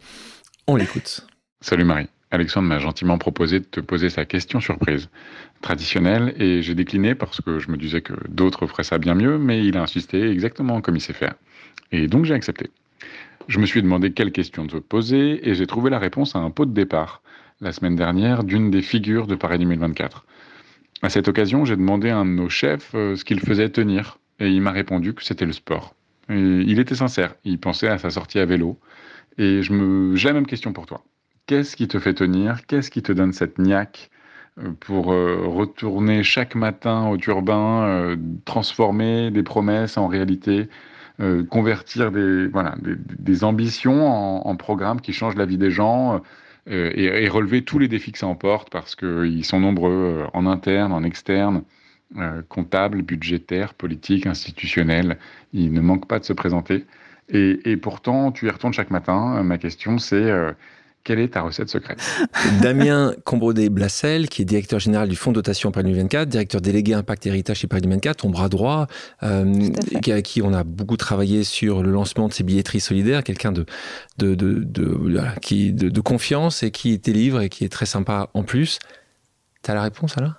[0.66, 1.26] On l'écoute.
[1.62, 2.08] Salut Marie.
[2.30, 5.08] Alexandre m'a gentiment proposé de te poser sa question surprise
[5.62, 9.38] traditionnelle et j'ai décliné parce que je me disais que d'autres feraient ça bien mieux,
[9.38, 11.34] mais il a insisté exactement comme il sait faire.
[11.90, 12.68] Et donc j'ai accepté.
[13.48, 16.50] Je me suis demandé quelle question te poser et j'ai trouvé la réponse à un
[16.50, 17.22] pot de départ
[17.62, 20.26] la semaine dernière d'une des figures de Paris 2024.
[21.00, 24.18] À cette occasion, j'ai demandé à un de nos chefs euh, ce qu'il faisait tenir
[24.40, 25.94] et il m'a répondu que c'était le sport.
[26.28, 28.78] Et il était sincère, il pensait à sa sortie à vélo
[29.38, 31.02] et je me j'ai la même question pour toi.
[31.46, 32.66] Qu'est-ce qui te fait tenir?
[32.66, 34.10] Qu'est-ce qui te donne cette niaque
[34.58, 40.68] euh, pour euh, retourner chaque matin au turbin, euh, transformer des promesses en réalité,
[41.50, 44.06] convertir des, voilà, des, ambitions
[44.46, 46.22] en, programmes qui changent la vie des gens
[46.68, 50.92] et, et, relever tous les défis que ça emporte parce qu'ils sont nombreux en interne,
[50.92, 51.64] en externe,
[52.16, 55.18] euh, comptables, budgétaires, politiques, institutionnels.
[55.52, 56.86] Ils ne manquent pas de se présenter.
[57.28, 59.42] Et, et pourtant, tu y retournes chaque matin.
[59.42, 60.52] Ma question, c'est euh,
[61.04, 62.00] quelle est ta recette secrète?
[62.62, 67.26] Damien Combrodet-Blassel, qui est directeur général du Fonds de dotation Paris 2024, directeur délégué Impact
[67.26, 68.86] Héritage chez Paris 2024, ton bras droit,
[69.22, 73.52] euh, à, qui on a beaucoup travaillé sur le lancement de ces billetteries solidaires, quelqu'un
[73.52, 73.66] de,
[74.18, 77.86] de, de, de, qui, de, de confiance et qui tes livres et qui est très
[77.86, 78.78] sympa en plus.
[79.62, 80.34] Tu as la réponse alors?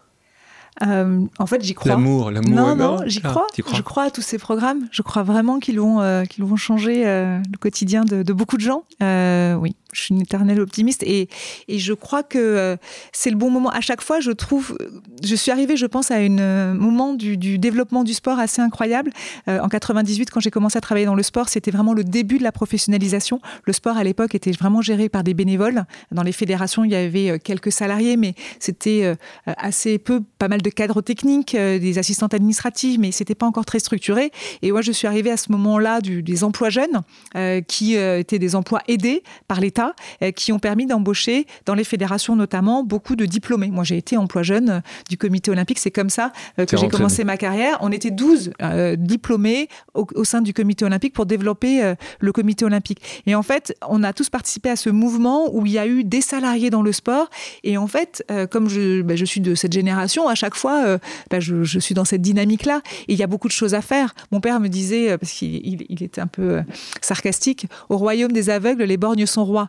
[0.86, 1.92] Euh, en fait, j'y crois.
[1.92, 2.52] L'amour, l'amour.
[2.52, 3.48] Non, non, j'y ah, crois.
[3.62, 3.78] crois.
[3.78, 4.88] Je crois à tous ces programmes.
[4.92, 8.58] Je crois vraiment qu'ils vont, euh, qu'ils vont changer euh, le quotidien de, de, beaucoup
[8.58, 8.84] de gens.
[9.02, 11.30] Euh, oui, je suis une éternelle optimiste et,
[11.68, 12.76] et je crois que euh,
[13.12, 13.70] c'est le bon moment.
[13.70, 14.78] À chaque fois, je trouve,
[15.24, 19.12] je suis arrivée, je pense, à un moment du, développement du sport assez incroyable.
[19.48, 22.38] Euh, en 98, quand j'ai commencé à travailler dans le sport, c'était vraiment le début
[22.38, 23.42] de la professionnalisation.
[23.66, 25.84] Le sport à l'époque était vraiment géré par des bénévoles.
[26.12, 29.16] Dans les fédérations, il y avait euh, quelques salariés, mais c'était
[29.48, 33.46] euh, assez peu, pas mal de cadres techniques, euh, des assistantes administratives, mais c'était pas
[33.46, 34.32] encore très structuré.
[34.62, 37.02] Et moi, je suis arrivée à ce moment-là des emplois jeunes,
[37.36, 39.79] euh, qui étaient des emplois aidés par l'État,
[40.22, 43.70] euh, qui ont permis d'embaucher dans les fédérations notamment beaucoup de diplômés.
[43.70, 45.80] Moi, j'ai été emploi jeune euh, du comité olympique.
[45.80, 47.78] C'est comme ça euh, que j'ai commencé ma carrière.
[47.82, 52.32] On était 12 euh, diplômés au, au, sein du comité olympique pour développer euh, le
[52.32, 53.02] comité olympique.
[53.26, 56.04] Et en fait, on a tous participé à ce mouvement où il y a eu
[56.04, 57.30] des salariés dans le sport.
[57.64, 60.98] Et en fait, euh, comme je, bah, je, suis de cette génération, à chaque fois,
[61.30, 62.82] bah, je, je, suis dans cette dynamique-là.
[63.08, 64.14] Et il y a beaucoup de choses à faire.
[64.32, 66.62] Mon père me disait, parce qu'il il, il était un peu
[67.02, 69.69] sarcastique, au royaume des aveugles, les borgnes sont rois.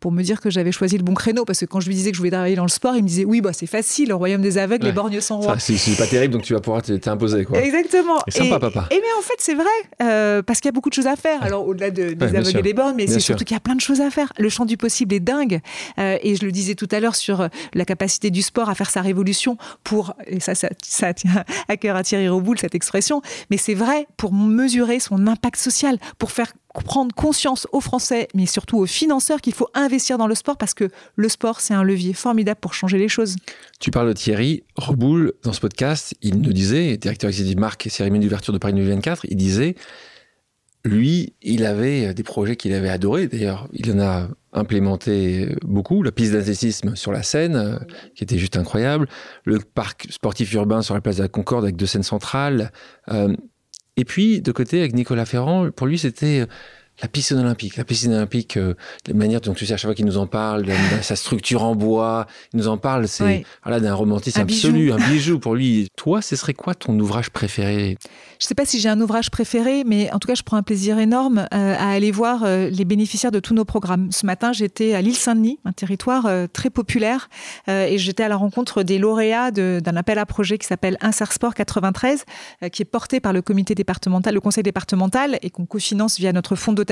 [0.00, 1.44] pour me dire que j'avais choisi le bon créneau.
[1.44, 3.08] Parce que quand je lui disais que je voulais travailler dans le sport, il me
[3.08, 5.58] disait oui, bah, c'est facile, au royaume des aveugles, les borgnes sont rois.
[5.58, 7.46] C'est pas terrible, donc tu vas pouvoir t'imposer.
[7.54, 8.18] Exactement.
[8.26, 8.88] Et sympa, papa.
[8.90, 9.64] Et mais en fait, c'est vrai,
[10.02, 11.42] euh, parce qu'il y a beaucoup de choses à faire.
[11.42, 13.74] Alors, au-delà de, des aveugles et des bornes, mais c'est surtout qu'il y a plein
[13.74, 14.32] de choses à faire.
[14.38, 15.60] Le champ du possible est dingue.
[15.98, 18.74] Euh, et je le disais tout à l'heure sur euh, la capacité du sport à
[18.74, 22.74] faire sa révolution pour, et ça, ça, ça tient à cœur à Thierry Roboul, cette
[22.74, 26.52] expression, mais c'est vrai pour mesurer son impact social, pour faire
[26.84, 29.87] prendre conscience aux Français, mais surtout aux financeurs, qu'il faut investir
[30.18, 33.36] dans le sport parce que le sport, c'est un levier formidable pour changer les choses.
[33.80, 36.14] Tu parles de Thierry Reboul dans ce podcast.
[36.22, 39.74] Il nous disait, directeur exécutif marque et cérémonie d'ouverture de Paris 2024, il disait,
[40.84, 43.26] lui, il avait des projets qu'il avait adorés.
[43.26, 46.02] D'ailleurs, il en a implémenté beaucoup.
[46.02, 47.80] La piste d'athlétisme sur la Seine,
[48.14, 49.08] qui était juste incroyable.
[49.44, 52.72] Le parc sportif urbain sur la place de la Concorde avec deux scènes centrales.
[53.10, 53.34] Euh,
[53.96, 56.46] et puis, de côté, avec Nicolas Ferrand, pour lui, c'était
[57.00, 57.76] la piscine olympique.
[57.76, 58.74] La piscine olympique, euh,
[59.06, 60.72] la manière dont tu sais à chaque fois qu'il nous en parle, de,
[61.02, 65.38] sa structure en bois, il nous en parle, c'est voilà, d'un romantisme absolu, un bijou
[65.38, 65.88] pour lui.
[65.96, 67.96] Toi, ce serait quoi ton ouvrage préféré?
[68.40, 70.56] Je ne sais pas si j'ai un ouvrage préféré, mais en tout cas, je prends
[70.56, 74.10] un plaisir énorme euh, à aller voir euh, les bénéficiaires de tous nos programmes.
[74.10, 77.28] Ce matin, j'étais à l'île Saint-Denis, un territoire très populaire,
[77.68, 81.54] et j'étais à la rencontre des lauréats d'un appel à projet qui s'appelle Insert Sport
[81.54, 82.24] 93,
[82.72, 86.56] qui est porté par le comité départemental, le conseil départemental, et qu'on cofinance via notre
[86.56, 86.82] fonds de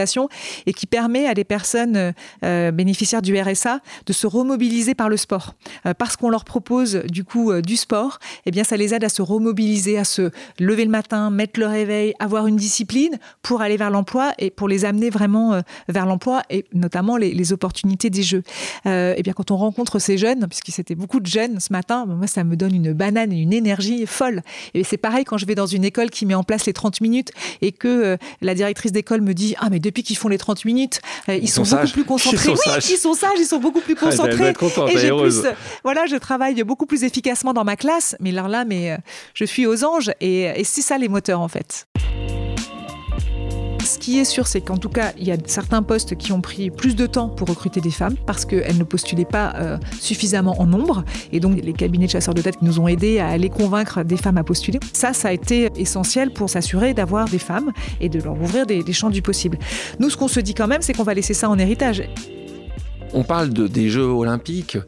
[0.66, 2.12] et qui permet à des personnes
[2.44, 5.54] euh, bénéficiaires du RSA de se remobiliser par le sport.
[5.86, 9.04] Euh, parce qu'on leur propose du coup euh, du sport, eh bien ça les aide
[9.04, 13.62] à se remobiliser, à se lever le matin, mettre le réveil, avoir une discipline pour
[13.62, 18.22] aller vers l'emploi et pour les amener vraiment vers l'emploi et notamment les, opportunités des
[18.22, 18.42] jeux.
[18.84, 22.26] eh bien quand on rencontre ces jeunes, puisque c'était beaucoup de jeunes ce matin, moi
[22.26, 24.42] ça me donne une banane et une énergie folle.
[24.74, 27.00] Et c'est pareil quand je vais dans une école qui met en place les 30
[27.00, 27.30] minutes
[27.62, 31.00] et que la directrice d'école me dit ah mais depuis qu'ils font les 30 minutes,
[31.28, 32.50] euh, ils, sont, beaucoup plus concentrés.
[32.50, 34.50] Ils sont oui, ils sont sages, ils sont beaucoup plus ah, concentrés.
[34.50, 35.42] et plus,
[35.84, 38.16] voilà, je travaille beaucoup plus efficacement dans ma classe.
[38.20, 38.96] Mais là, là, mais euh,
[39.34, 41.86] je suis aux anges et, et c'est ça les moteurs en fait.
[43.86, 46.40] Ce qui est sûr, c'est qu'en tout cas, il y a certains postes qui ont
[46.40, 50.60] pris plus de temps pour recruter des femmes parce qu'elles ne postulaient pas euh, suffisamment
[50.60, 51.04] en nombre.
[51.30, 54.02] Et donc, les cabinets de chasseurs de tête qui nous ont aidés à aller convaincre
[54.02, 54.80] des femmes à postuler.
[54.92, 57.70] Ça, ça a été essentiel pour s'assurer d'avoir des femmes
[58.00, 59.56] et de leur ouvrir des, champs du possible.
[60.00, 62.02] Nous, ce qu'on se dit quand même, c'est qu'on va laisser ça en héritage.
[63.12, 64.78] On parle de, des Jeux olympiques,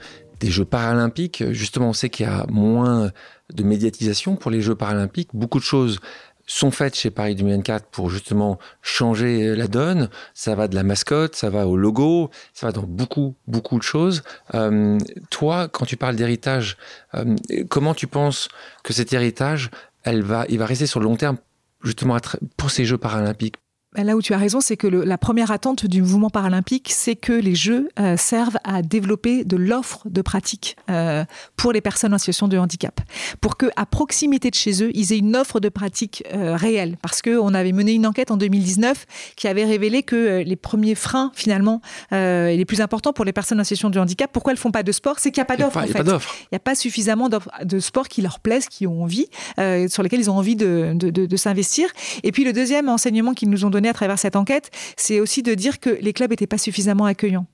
[0.41, 1.45] des Jeux paralympiques.
[1.53, 3.13] Justement, on sait qu'il y a moins
[3.55, 5.31] de médiatisation pour les Jeux paralympiques.
[5.35, 6.01] Beaucoup de choses
[6.49, 10.09] sont faites chez Paris 2024 pour justement changer la donne.
[10.35, 13.85] Ça va de la mascotte, ça va au logo, ça va dans beaucoup, beaucoup de
[13.85, 14.25] choses.
[14.55, 14.99] Euh,
[15.31, 16.77] toi, quand tu parles d'héritage,
[17.15, 17.37] euh,
[17.69, 18.49] comment tu penses
[18.83, 19.71] que cet héritage,
[20.03, 21.37] elle va, il va rester sur le long terme
[21.85, 22.17] justement
[22.57, 23.57] pour ces Jeux paralympiques?
[23.97, 27.33] Là où tu as raison, c'est que la première attente du mouvement paralympique, c'est que
[27.33, 31.25] les Jeux euh, servent à développer de l'offre de pratique euh,
[31.57, 33.01] pour les personnes en situation de handicap,
[33.41, 36.97] pour que à proximité de chez eux, ils aient une offre de pratique euh, réelle.
[37.01, 40.95] Parce que on avait mené une enquête en 2019 qui avait révélé que les premiers
[40.95, 41.81] freins finalement
[42.11, 44.93] les plus importants pour les personnes en situation de handicap, pourquoi elles font pas de
[44.93, 45.81] sport, c'est qu'il n'y a pas d'offre.
[45.85, 45.93] Il
[46.53, 49.29] n'y a, pas suffisamment de sport qui leur plaisent, qui ont envie,
[49.89, 51.89] sur lesquels ils ont envie de, de, de, de s'investir.
[52.23, 55.43] Et puis le deuxième enseignement qu'ils nous ont donné à travers cette enquête, c'est aussi
[55.43, 57.47] de dire que les clubs n'étaient pas suffisamment accueillants,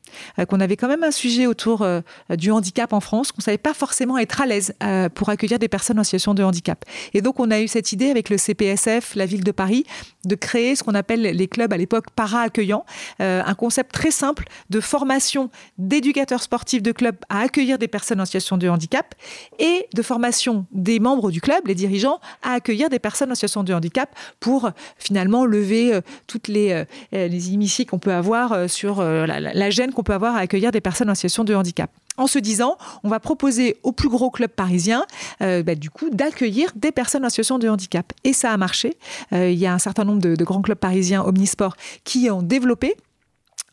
[0.49, 2.01] qu'on avait quand même un sujet autour euh,
[2.31, 5.69] du handicap en France, qu'on savait pas forcément être à l'aise euh, pour accueillir des
[5.69, 6.85] personnes en situation de handicap.
[7.13, 9.85] Et donc on a eu cette idée avec le CPSF, la ville de Paris,
[10.25, 12.85] de créer ce qu'on appelle les clubs à l'époque para-accueillants,
[13.19, 18.25] un concept très simple de formation d'éducateurs sportifs de clubs à accueillir des personnes en
[18.25, 19.15] situation de handicap
[19.59, 23.65] et de formation des membres du club, les dirigeants, à accueillir des personnes en situation
[23.65, 29.27] de handicap pour finalement lever toutes les, euh, les qu'on peut avoir euh, sur euh,
[29.27, 32.39] la, gêne qu'on peut avoir à accueillir des personnes en situation de handicap en se
[32.39, 35.05] disant, on va proposer aux plus gros clubs parisiens,
[35.41, 38.13] bah, du coup, d'accueillir des personnes en situation de handicap.
[38.23, 38.97] Et ça a marché.
[39.33, 41.75] il y a un certain nombre de, de grands clubs parisiens omnisport
[42.05, 42.95] qui ont développé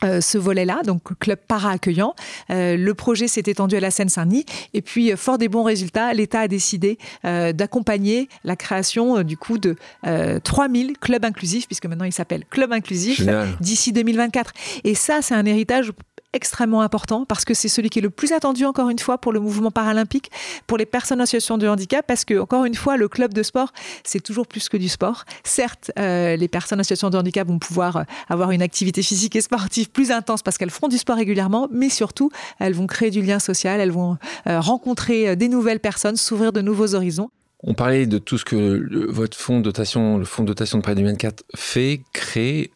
[0.03, 2.15] euh, ce volet-là, donc club para-accueillant.
[2.49, 6.11] Euh, le projet s'est étendu à la Seine-Saint-Denis et puis, euh, fort des bons résultats,
[6.13, 9.75] l'État a décidé d'accompagner la création du coup de
[10.43, 13.21] 3000 clubs inclusifs, puisque maintenant il s'appelle Club Inclusif,
[13.59, 14.53] d'ici 2024.
[14.83, 15.91] Et ça, c'est un héritage
[16.33, 19.33] extrêmement important parce que c'est celui qui est le plus attendu encore une fois pour
[19.33, 20.31] le mouvement paralympique,
[20.67, 23.43] pour les personnes en situation de handicap, parce que encore une fois, le club de
[23.43, 23.73] sport,
[24.03, 25.25] c'est toujours plus que du sport.
[25.43, 29.35] Certes, euh, les personnes en situation de handicap vont pouvoir euh, avoir une activité physique
[29.35, 33.11] et sportive plus intense parce qu'elles font du sport régulièrement, mais surtout, elles vont créer
[33.11, 34.17] du lien social, elles vont
[34.47, 37.29] euh, rencontrer des nouvelles personnes, s'ouvrir de nouveaux horizons.
[37.63, 40.83] On parlait de tout ce que votre fonds de dotation, le fonds de dotation de
[40.83, 42.71] près du 24 fait, crée.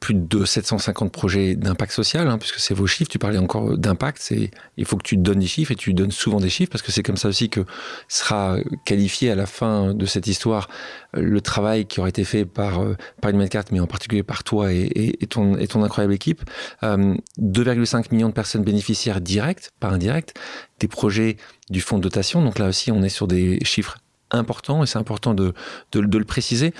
[0.00, 3.10] Plus de 750 projets d'impact social, hein, puisque c'est vos chiffres.
[3.10, 4.32] Tu parlais encore d'impact.
[4.76, 6.92] Il faut que tu donnes des chiffres et tu donnes souvent des chiffres parce que
[6.92, 7.64] c'est comme ça aussi que
[8.08, 10.68] sera qualifié à la fin de cette histoire
[11.12, 14.44] le travail qui aurait été fait par euh, par une carte, mais en particulier par
[14.44, 16.42] toi et, ton, et ton incroyable équipe.
[16.82, 20.34] 2,5 euh, millions de personnes bénéficiaires directes, pas indirectes,
[20.80, 21.36] des projets
[21.70, 22.42] du fonds de dotation.
[22.42, 23.98] Donc là aussi, on est sur des chiffres
[24.30, 25.54] importants et c'est important de,
[25.92, 26.72] de le préciser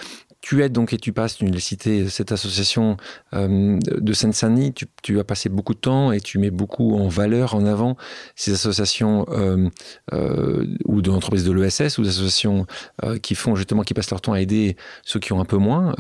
[0.47, 2.97] tu aides donc et tu passes, tu l'as cité, cette association
[3.34, 4.72] euh, de Seine-Saint-Denis,
[5.03, 7.97] tu, as passé beaucoup de temps et tu mets beaucoup en valeur, en avant
[8.36, 9.68] ces associations euh,
[10.12, 12.64] euh, ou de l'entreprise de l'ESS ou d'associations
[13.22, 15.97] qui font justement, qui passent leur temps à aider ceux qui ont un peu moins.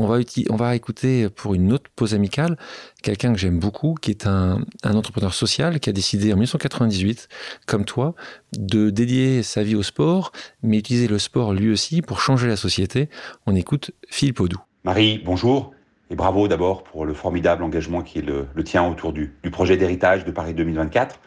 [0.00, 0.18] On va,
[0.48, 2.56] on va écouter pour une autre pause amicale
[3.02, 7.28] quelqu'un que j'aime beaucoup, qui est un, entrepreneur social qui a décidé en 1998,
[7.66, 8.14] comme toi,
[8.56, 10.30] de dédier sa vie au sport,
[10.62, 13.08] mais utiliser le sport lui aussi pour changer la société.
[13.46, 14.58] On écoute Philippe Audou.
[14.84, 15.72] Marie, bonjour.
[16.10, 20.24] Et bravo d'abord pour le formidable engagement qui est le, tien autour du, projet d'héritage
[20.24, 21.18] de Paris 2024.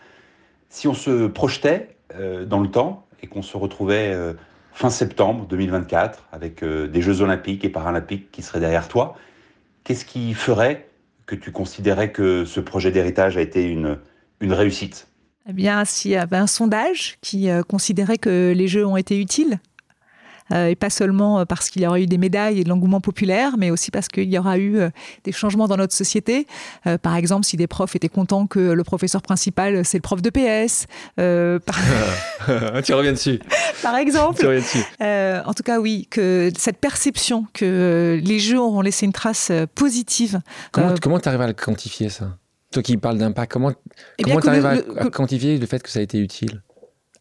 [0.69, 4.33] Si on se projetait euh, dans le temps et qu'on se retrouvait euh,
[4.73, 9.15] fin septembre 2024, avec euh, des Jeux olympiques et paralympiques qui seraient derrière toi.
[9.83, 10.87] Qu'est-ce qui ferait
[11.25, 13.97] que tu considérais que ce projet d'héritage a été une,
[14.39, 15.07] une réussite?
[15.49, 19.19] Eh bien, s'il y avait un sondage qui euh, considérait que les Jeux ont été
[19.19, 19.59] utiles,
[20.51, 23.57] et pas seulement euh, parce qu'il y aura eu des médailles et de l'engouement populaire,
[23.57, 24.89] mais aussi parce qu'il y aura eu euh,
[25.23, 26.47] des changements dans notre société.
[27.01, 30.29] par exemple, si des profs étaient contents que le professeur principal, c'est le prof de
[30.29, 30.87] PS.
[31.15, 32.81] par...
[32.83, 33.39] tu reviens dessus.
[33.81, 34.39] par exemple.
[34.39, 34.83] Tu reviens dessus.
[35.47, 40.39] en tout cas, oui, que cette perception que les jeux auront laissé une trace positive.
[40.71, 42.37] Comment tu arrives à le quantifier, ça?
[42.71, 43.73] Toi qui parles d'impact, comment
[44.17, 44.77] eh tu arrives à,
[45.09, 46.61] quantifier le fait que ça a été utile?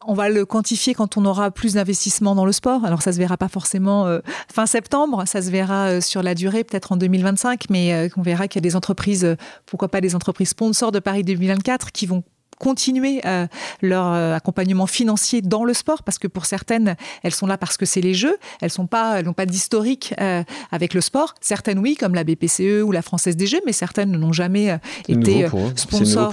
[0.07, 2.84] On va le quantifier quand on aura plus d'investissement dans le sport.
[2.84, 4.20] Alors ça se verra pas forcément euh,
[4.53, 8.22] fin septembre, ça se verra euh, sur la durée, peut-être en 2025, mais euh, on
[8.22, 9.36] verra qu'il y a des entreprises,
[9.66, 12.22] pourquoi pas des entreprises sponsors de Paris 2024 qui vont
[12.61, 13.46] continuer euh,
[13.80, 17.76] leur euh, accompagnement financier dans le sport parce que pour certaines, elles sont là parce
[17.76, 18.36] que c'est les jeux.
[18.61, 21.34] Elles sont pas, elles n'ont pas d'historique euh, avec le sport.
[21.40, 25.48] Certaines oui, comme la BPCE ou la Française des Jeux, mais certaines n'ont jamais été
[25.74, 26.32] sponsors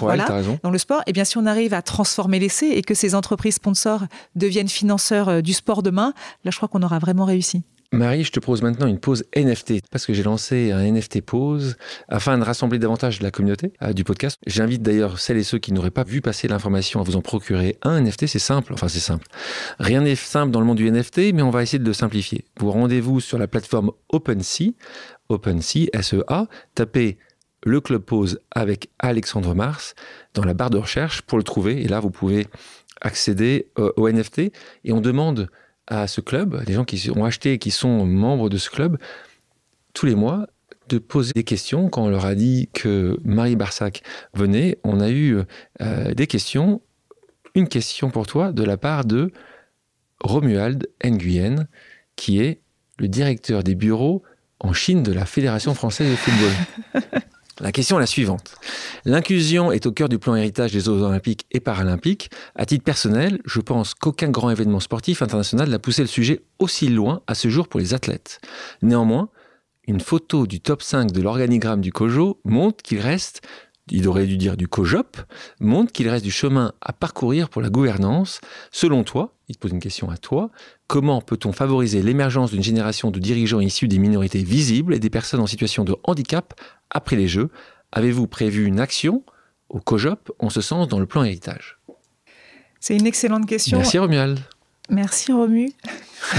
[0.61, 1.01] dans le sport.
[1.07, 4.03] Et bien si on arrive à transformer l'essai et que ces entreprises sponsors
[4.35, 6.13] deviennent financeurs du sport demain,
[6.43, 7.63] là je crois qu'on aura vraiment réussi.
[7.93, 11.77] Marie, je te propose maintenant une pause NFT parce que j'ai lancé un NFT pause
[12.09, 14.41] afin de rassembler davantage la communauté euh, du podcast.
[14.45, 17.77] J'invite d'ailleurs celles et ceux qui n'auraient pas vu passer l'information à vous en procurer
[17.83, 18.27] un NFT.
[18.27, 19.25] C'est simple, enfin c'est simple.
[19.79, 22.43] Rien n'est simple dans le monde du NFT, mais on va essayer de le simplifier.
[22.59, 24.73] Vous rendez-vous sur la plateforme OpenSea,
[25.29, 27.17] OpenSea, S-E-A, tapez
[27.63, 29.95] le club pause avec Alexandre Mars
[30.33, 31.81] dans la barre de recherche pour le trouver.
[31.81, 32.47] Et là, vous pouvez
[32.99, 34.51] accéder euh, au NFT
[34.83, 35.49] et on demande
[35.87, 38.97] à ce club, les gens qui ont acheté et qui sont membres de ce club,
[39.93, 40.47] tous les mois,
[40.89, 41.89] de poser des questions.
[41.89, 45.39] Quand on leur a dit que Marie Barsac venait, on a eu
[45.81, 46.81] euh, des questions.
[47.55, 49.31] Une question pour toi de la part de
[50.21, 51.67] Romuald Nguyen,
[52.15, 52.61] qui est
[52.99, 54.23] le directeur des bureaux
[54.59, 57.21] en Chine de la Fédération française de football.
[57.59, 58.55] La question est la suivante.
[59.03, 62.29] L'inclusion est au cœur du plan héritage des Jeux olympiques et paralympiques.
[62.55, 66.87] À titre personnel, je pense qu'aucun grand événement sportif international n'a poussé le sujet aussi
[66.87, 68.39] loin à ce jour pour les athlètes.
[68.83, 69.29] Néanmoins,
[69.87, 73.41] une photo du top 5 de l'organigramme du COJO montre qu'il reste,
[73.91, 75.17] il aurait dû dire du COJOP,
[75.59, 78.41] montre qu'il reste du chemin à parcourir pour la gouvernance.
[78.71, 80.49] Selon toi, il te pose une question à toi,
[80.87, 85.39] comment peut-on favoriser l'émergence d'une génération de dirigeants issus des minorités visibles et des personnes
[85.39, 86.53] en situation de handicap
[86.89, 87.49] après les Jeux?
[87.91, 89.23] Avez-vous prévu une action
[89.69, 91.77] au COJOP en ce sens dans le plan héritage?
[92.79, 93.77] C'est une excellente question.
[93.77, 94.39] Merci Romuald.
[94.89, 95.69] Merci Romu.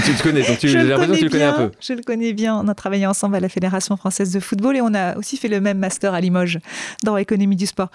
[0.05, 1.71] tu te connais, donc tu, j'ai l'impression que tu le connais un peu.
[1.79, 2.55] Je le connais bien.
[2.57, 5.47] On a travaillé ensemble à la Fédération française de football et on a aussi fait
[5.47, 6.59] le même master à Limoges
[7.03, 7.89] dans l'économie du sport.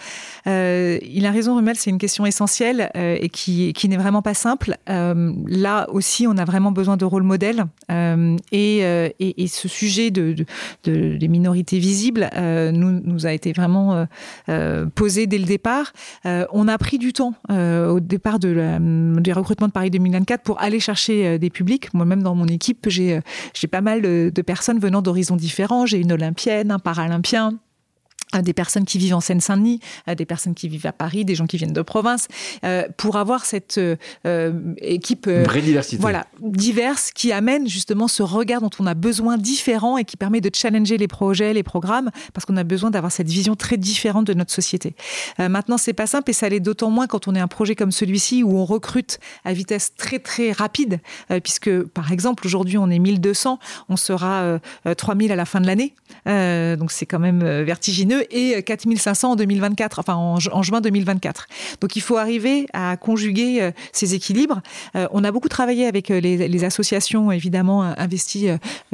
[0.46, 4.22] Euh, il a raison, Rumel, c'est une question essentielle euh, et qui, qui n'est vraiment
[4.22, 4.76] pas simple.
[4.88, 7.64] Euh, là aussi, on a vraiment besoin de rôle modèle
[8.52, 8.78] et,
[9.18, 10.34] et, ce sujet de,
[10.84, 14.06] de, des minorités visibles nous, nous a été vraiment
[14.94, 15.92] posé dès le départ.
[16.24, 20.60] on a pris du temps au départ de la, du recrutement de Paris 2024 pour
[20.60, 25.02] aller chercher des publics moi-même, dans mon équipe, j'ai euh, pas mal de personnes venant
[25.02, 25.86] d'horizons différents.
[25.86, 27.58] J'ai une olympienne, un paralympien,
[28.42, 29.80] des personnes qui vivent en Seine-Saint-Denis,
[30.16, 32.28] des personnes qui vivent à Paris, des gens qui viennent de province,
[32.64, 35.96] euh, pour avoir cette euh, équipe euh, vraie diversité.
[36.00, 40.40] voilà, diverse qui amène justement ce regard dont on a besoin différent et qui permet
[40.40, 44.26] de challenger les projets, les programmes, parce qu'on a besoin d'avoir cette vision très différente
[44.26, 44.94] de notre société.
[45.38, 47.92] maintenant, c'est pas simple et ça l'est d'autant moins quand on est un projet comme
[47.92, 51.00] celui-ci où on recrute à vitesse très très rapide,
[51.42, 53.58] puisque par exemple aujourd'hui on est 1200,
[53.88, 54.58] on sera
[54.96, 55.94] 3000 à la fin de l'année,
[56.26, 61.46] donc c'est quand même vertigineux et 4500 en 2024, enfin en, juin 2024.
[61.80, 64.60] Donc il faut arriver à conjuguer euh, ces équilibres.
[64.96, 68.48] Euh, on a beaucoup travaillé avec euh, les, associations évidemment investies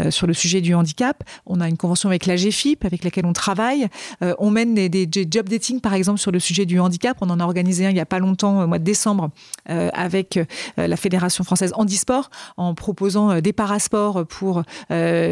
[0.09, 1.23] sur le sujet du handicap.
[1.47, 3.87] On a une convention avec la GFIP avec laquelle on travaille.
[4.21, 7.17] on mène des, job dating par exemple sur le sujet du handicap.
[7.21, 9.31] On en a organisé un il n'y a pas longtemps, au mois de décembre,
[9.67, 10.41] avec
[10.77, 14.65] la Fédération française handisport en proposant des parasports pour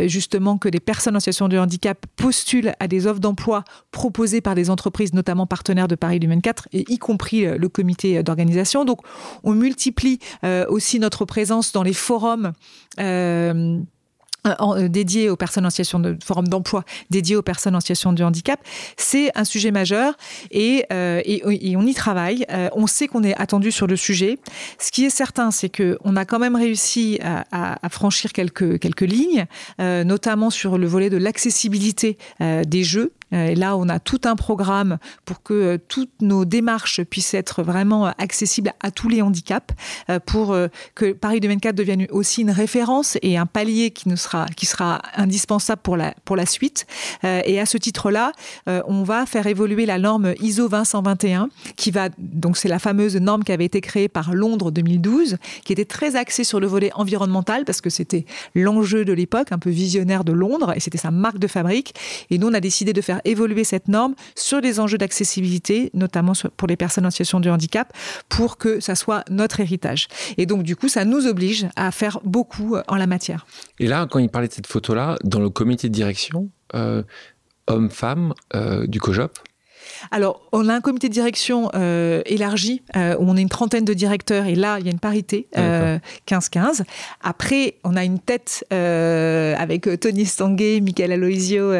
[0.06, 4.54] justement que des personnes en situation de handicap postulent à des offres d'emploi proposés par
[4.54, 8.84] des entreprises, notamment partenaires de Paris 2024, et y compris euh, le comité d'organisation.
[8.84, 9.00] Donc,
[9.44, 12.52] on multiplie euh, aussi notre présence dans les forums.
[13.00, 13.80] Euh,
[14.46, 18.60] euh, dédié aux personnes en situation de d'emploi dédié aux personnes en situation de handicap,
[18.96, 20.14] c'est un sujet majeur
[20.50, 22.46] et, euh, et, on y travaille.
[22.50, 24.38] Euh, on sait qu'on est attendu sur le sujet.
[24.78, 28.78] Ce qui est certain, c'est que on a quand même réussi à, à, franchir quelques
[28.78, 29.46] quelques lignes,
[29.78, 33.12] notamment sur le volet de l'accessibilité des jeux.
[33.32, 38.06] Et là, on a tout un programme pour que toutes nos démarches puissent être vraiment
[38.06, 39.74] accessibles à tous les handicaps,
[40.26, 40.56] pour
[40.94, 46.14] que Paris 2024 devienne aussi une référence et un palier qui sera indispensable pour la,
[46.24, 46.86] pour la suite.
[47.24, 48.32] Euh, et à ce titre-là,
[48.68, 53.16] euh, on va faire évoluer la norme ISO 20121, qui va, donc c'est la fameuse
[53.16, 56.90] norme qui avait été créée par Londres 2012, qui était très axée sur le volet
[56.94, 58.24] environnemental, parce que c'était
[58.54, 61.94] l'enjeu de l'époque, un peu visionnaire de Londres, et c'était sa marque de fabrique.
[62.30, 66.32] Et nous, on a décidé de faire évoluer cette norme sur les enjeux d'accessibilité, notamment
[66.56, 67.92] pour les personnes en situation de handicap,
[68.28, 70.08] pour que ça soit notre héritage.
[70.36, 73.46] Et donc, du coup, ça nous oblige à faire beaucoup en la matière.
[73.78, 77.02] Et là, quand il parlait de cette photo-là, dans le comité de direction, euh,
[77.66, 79.38] homme-femme euh, du COJOP,
[80.10, 83.84] alors, on a un comité de direction euh, élargi, euh, où on est une trentaine
[83.84, 85.58] de directeurs, et là, il y a une parité, 15-15.
[85.58, 86.84] Euh,
[87.22, 91.72] Après, on a une tête avec Tony Stanguet, Michael Aloisio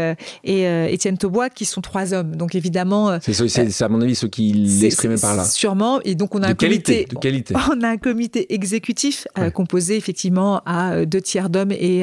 [0.45, 2.37] et Étienne Taubois, qui sont trois hommes.
[2.37, 3.19] Donc, évidemment...
[3.21, 5.45] C'est à mon avis ceux qui l'exprimaient par là.
[5.45, 6.01] Sûrement.
[6.03, 7.14] Et donc, on a un qualité, comité...
[7.14, 7.55] De qualité.
[7.71, 11.99] On a un comité exécutif composé, effectivement, à deux tiers d'hommes et,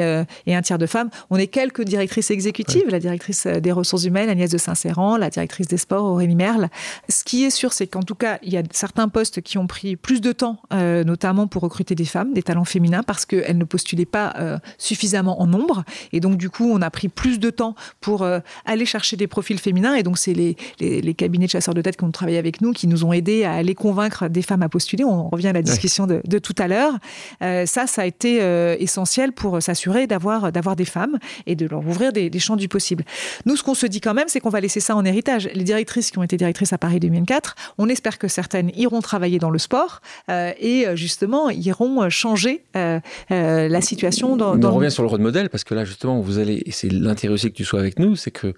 [0.45, 1.09] et, un tiers de femmes.
[1.29, 5.67] On est quelques directrices exécutives, la directrice des ressources humaines, Agnès de Saint-Céran, la directrice
[5.67, 6.69] des sports, Aurélie Merle.
[7.09, 9.67] Ce qui est sûr, c'est qu'en tout cas, il y a certains postes qui ont
[9.67, 13.57] pris plus de temps, euh, notamment pour recruter des femmes, des talents féminins, parce qu'elles
[13.57, 15.83] ne postulaient pas euh, suffisamment en nombre.
[16.13, 19.27] Et donc, du coup, on a pris plus de temps pour euh, aller chercher des
[19.27, 19.95] profils féminins.
[19.95, 22.73] Et donc, c'est les, les, cabinets de chasseurs de tête qui ont travaillé avec nous,
[22.73, 25.03] qui nous ont aidés à aller convaincre des femmes à postuler.
[25.03, 26.93] On revient à la discussion de, de, tout à l'heure.
[27.39, 28.37] ça, ça a été
[28.79, 32.67] essentiel pour s'assurer d'avoir d'avoir des femmes et de leur ouvrir des, des champs du
[32.67, 33.05] possible.
[33.45, 35.49] Nous, ce qu'on se dit quand même, c'est qu'on va laisser ça en héritage.
[35.53, 37.55] Les directrices qui ont été directrices à Paris 2004.
[37.77, 42.09] On espère que certaines iront travailler dans le sport euh, et euh, justement iront euh,
[42.09, 44.35] changer la situation.
[44.35, 46.91] Dans, on revient sur le rôle modèle parce que là justement vous allez et c'est
[46.91, 48.53] l'intérêt aussi que tu sois avec nous, c'est que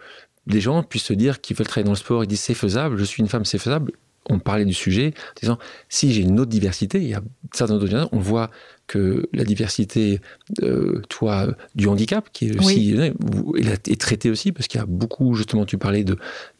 [0.47, 2.97] les gens puissent se dire qu'ils veulent travailler dans le sport, ils disent c'est faisable,
[2.97, 3.91] je suis une femme, c'est faisable
[4.29, 5.57] on parlait du sujet, en disant
[5.89, 7.21] si j'ai une autre diversité, il y a
[7.53, 8.49] certains autres on voit
[8.87, 10.21] que la diversité,
[10.63, 15.33] euh, toi, du handicap, qui est aussi est traitée aussi parce qu'il y a beaucoup,
[15.33, 16.05] justement, tu parlais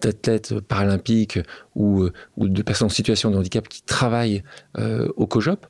[0.02, 1.40] d'athlètes paralympiques
[1.76, 4.44] ou, euh, ou, de personnes en situation de handicap qui travaillent
[4.78, 5.66] euh, au COJOP.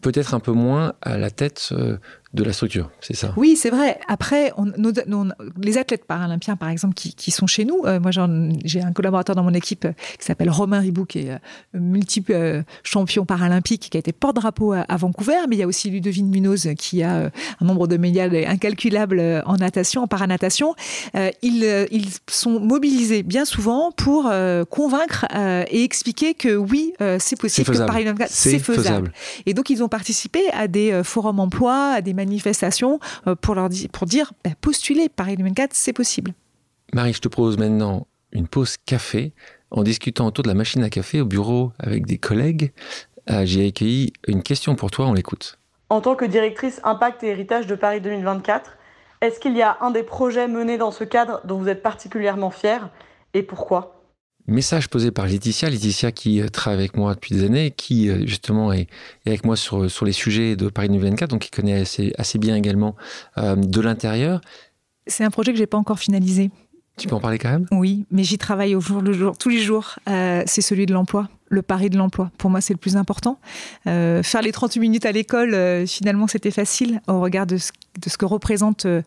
[0.00, 1.72] peut-être un peu moins à la tête
[2.34, 3.32] de la structure, c'est ça?
[3.36, 4.00] Oui, c'est vrai.
[4.08, 4.72] Après, on,
[5.62, 8.10] les athlètes paralympiens, par exemple, qui, sont chez nous, euh, moi
[8.64, 11.38] j'ai un collaborateur dans mon équipe euh, qui s'appelle Romain Ribou, qui est euh,
[11.74, 16.28] multiple champion paralympique, qui a été porte-drapeau à, Vancouver, mais il y a aussi Ludovine
[16.28, 17.30] Munoz, qui a
[17.60, 20.74] un nombre de médias incalculable en natation, en paranatation.
[21.42, 24.32] Ils, ils, sont mobilisés bien souvent pour
[24.70, 25.26] convaincre
[25.70, 28.82] et expliquer que oui, c'est possible, que Paris c'est faisable.
[28.82, 29.12] faisable.
[29.46, 33.68] Et donc, ils ont participé à des forums emploi, à des manifestation euh, pour, leur
[33.92, 36.32] pour dire bah, postuler Paris 2024, c'est possible.
[36.92, 39.32] Marie, je te propose maintenant une pause café
[39.70, 42.72] en discutant autour de la machine à café au bureau avec des collègues.
[43.30, 45.58] Euh, j'ai accueilli une question pour toi, on l'écoute.
[45.88, 48.76] En tant que directrice Impact et Héritage de Paris 2024,
[49.20, 52.50] est-ce qu'il y a un des projets menés dans ce cadre dont vous êtes particulièrement
[52.50, 52.90] fier
[53.32, 53.93] et pourquoi?
[54.46, 58.26] Message posé par Laetitia, Laetitia qui euh, travaille avec moi depuis des années, qui euh,
[58.26, 58.88] justement est,
[59.24, 62.54] avec moi sur, sur les sujets de Paris 2024, donc qui connaît assez, assez bien
[62.54, 62.94] également
[63.38, 64.40] euh, de l'intérieur.
[65.06, 66.50] C'est un projet que j'ai pas encore finalisé.
[66.96, 67.66] Tu peux en parler quand même?
[67.72, 69.96] Oui, mais j'y travaille au jour le jour, tous les jours.
[70.08, 72.30] Euh, c'est celui de l'emploi, le pari de l'emploi.
[72.38, 73.40] Pour moi, c'est le plus important.
[73.88, 77.72] Euh, faire les 38 minutes à l'école, euh, finalement, c'était facile au regard de ce,
[78.00, 79.02] de ce que représentent euh,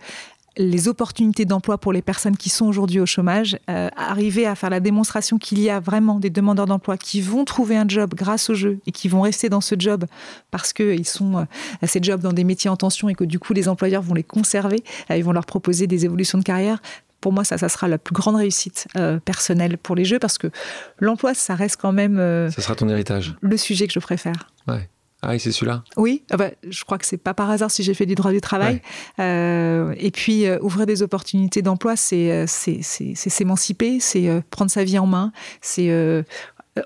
[0.57, 3.57] les opportunités d'emploi pour les personnes qui sont aujourd'hui au chômage.
[3.69, 7.45] Euh, arriver à faire la démonstration qu'il y a vraiment des demandeurs d'emploi qui vont
[7.45, 10.05] trouver un job grâce au jeu et qui vont rester dans ce job
[10.51, 11.43] parce qu'ils sont euh,
[11.81, 14.15] à ces jobs dans des métiers en tension et que du coup, les employeurs vont
[14.15, 16.81] les conserver, euh, ils vont leur proposer des évolutions de carrière
[17.19, 18.87] pour moi, ça, ça sera la plus grande réussite
[19.25, 20.51] personnelle pour les jeux parce que
[20.99, 22.17] l'emploi, ça reste quand même
[22.51, 23.35] Ça sera ton héritage.
[23.41, 24.51] le sujet que je préfère.
[24.67, 24.87] Ouais.
[25.23, 25.83] Ah oui, c'est celui-là.
[25.95, 28.31] Oui, ah bah, je crois que c'est pas par hasard si j'ai fait du droit
[28.31, 28.81] du travail.
[29.19, 34.99] Euh, et puis, euh, ouvrir des opportunités d'emploi, c'est euh, s'émanciper, c'est prendre sa vie
[34.99, 35.91] en main, c'est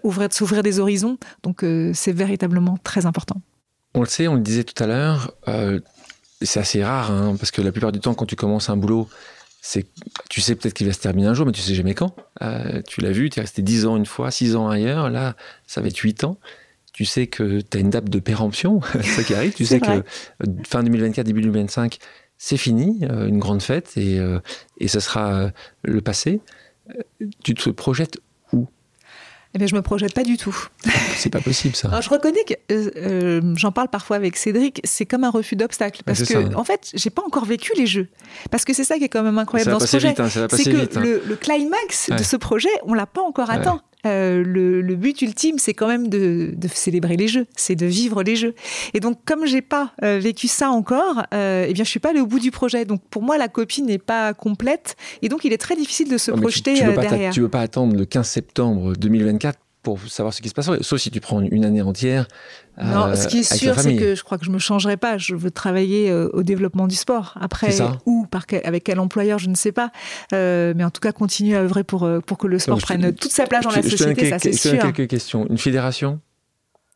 [0.04, 1.18] ouvrir, s'ouvrir des horizons.
[1.44, 3.42] Donc, c'est véritablement très important.
[3.94, 5.36] On le sait, on le disait tout à l'heure,
[6.42, 9.10] c'est assez rare, hein, parce que la plupart du temps, quand tu commences un boulot,
[9.62, 9.86] c'est,
[10.30, 12.16] tu sais peut-être qu'il va se terminer un jour, mais tu sais jamais quand.
[12.42, 15.36] Euh, tu l'as vu, tu es resté 10 ans une fois, 6 ans ailleurs, là,
[15.68, 16.38] ça va être 8 ans.
[16.94, 19.54] Tu sais que tu as une date de péremption, ça qui arrive.
[19.54, 20.02] Tu sais vrai.
[20.02, 21.98] que euh, fin 2024, début 2025,
[22.38, 24.40] c'est fini, euh, une grande fête, et, euh,
[24.80, 25.52] et ce sera
[25.84, 26.42] le passé.
[27.44, 28.18] Tu te projettes
[28.52, 28.68] où?
[29.54, 30.56] Eh bien, je me projette pas du tout.
[31.16, 31.90] C'est pas possible, ça.
[31.90, 36.02] Alors, je reconnais que euh, j'en parle parfois avec Cédric, c'est comme un refus d'obstacle.
[36.06, 36.40] Parce que, ça.
[36.58, 38.08] en fait, j'ai pas encore vécu les jeux.
[38.50, 40.16] Parce que c'est ça qui est quand même incroyable ça va dans ce projet.
[40.18, 41.02] hein, c'est que hein.
[41.02, 42.16] le, le climax Ouais.
[42.16, 43.56] de ce projet, on l'a pas encore Ouais.
[43.56, 43.82] atteint.
[44.06, 47.86] Euh, le, le but ultime, c'est quand même de, de célébrer les jeux, c'est de
[47.86, 48.56] vivre les jeux.
[48.94, 52.10] Et donc, comme j'ai pas euh, vécu ça encore, euh, eh bien, je suis pas
[52.10, 52.84] allée au bout du projet.
[52.86, 56.18] Donc, pour moi, la copie n'est pas complète, et donc il est très difficile de
[56.18, 57.32] se Non, tu- projeter tu, euh, t'a- derrière.
[57.34, 60.70] tu veux pas attendre le 15 septembre 2024 pour savoir ce qui se passe.
[60.82, 62.28] Sauf si tu prends une année entière.
[62.82, 65.18] Non, euh, ce qui est sûr, c'est que je crois que je me changerai pas.
[65.18, 67.36] Je veux travailler euh, au développement du sport.
[67.42, 67.76] Après,
[68.06, 69.92] où, par quel- avec quel employeur, je ne sais pas.
[70.34, 72.82] Euh, mais en tout cas, continuer à œuvrer pour, euh, pour que le sport Donc,
[72.82, 74.68] je te- prenne toute sa place dans Je- la je société, ça c'est je te
[74.70, 74.94] donne sûr.
[74.94, 75.48] quelques questions.
[75.50, 76.20] Une fédération?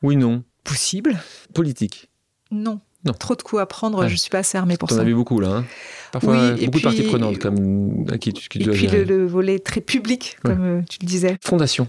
[0.02, 0.44] Oui, non.
[0.64, 1.18] Possible
[1.54, 2.10] Politique?
[2.52, 2.80] Non.
[3.04, 3.14] Non.
[3.14, 4.10] Trop de coups à prendre, Ouais.
[4.10, 5.02] je suis pas assez armée pour T'en ça.
[5.02, 5.50] as vu beaucoup là.
[5.50, 5.66] hein
[6.12, 9.04] Parfois, Oui, beaucoup de parties prenantes comme à qui tu, qui Et dois puis le,
[9.04, 11.38] le volet très public, comme euh, tu le disais.
[11.44, 11.88] Fondation.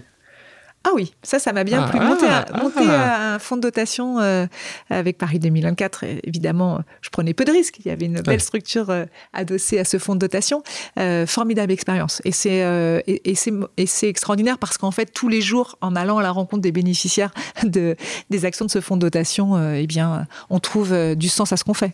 [0.89, 1.99] Ah oui, ça, ça m'a bien Ah, plu.
[2.01, 2.63] ah, Monter, un, ah.
[2.63, 4.45] monter un fonds de dotation euh,
[4.89, 7.79] avec Paris 2024, euh, évidemment, je prenais peu de risques.
[7.83, 10.63] Il y avait une belle structure euh, adossée à ce fonds de dotation.
[10.97, 12.21] Euh, formidable expérience.
[12.23, 12.57] Et c'est
[13.05, 13.33] et,
[13.77, 16.71] et c'est extraordinaire parce qu'en fait, tous les jours, en allant à la rencontre des
[16.71, 17.33] bénéficiaires
[17.63, 17.97] de,
[18.29, 21.65] des actions de ce fonds de dotation, eh bien, on trouve du sens à ce
[21.65, 21.93] qu'on fait.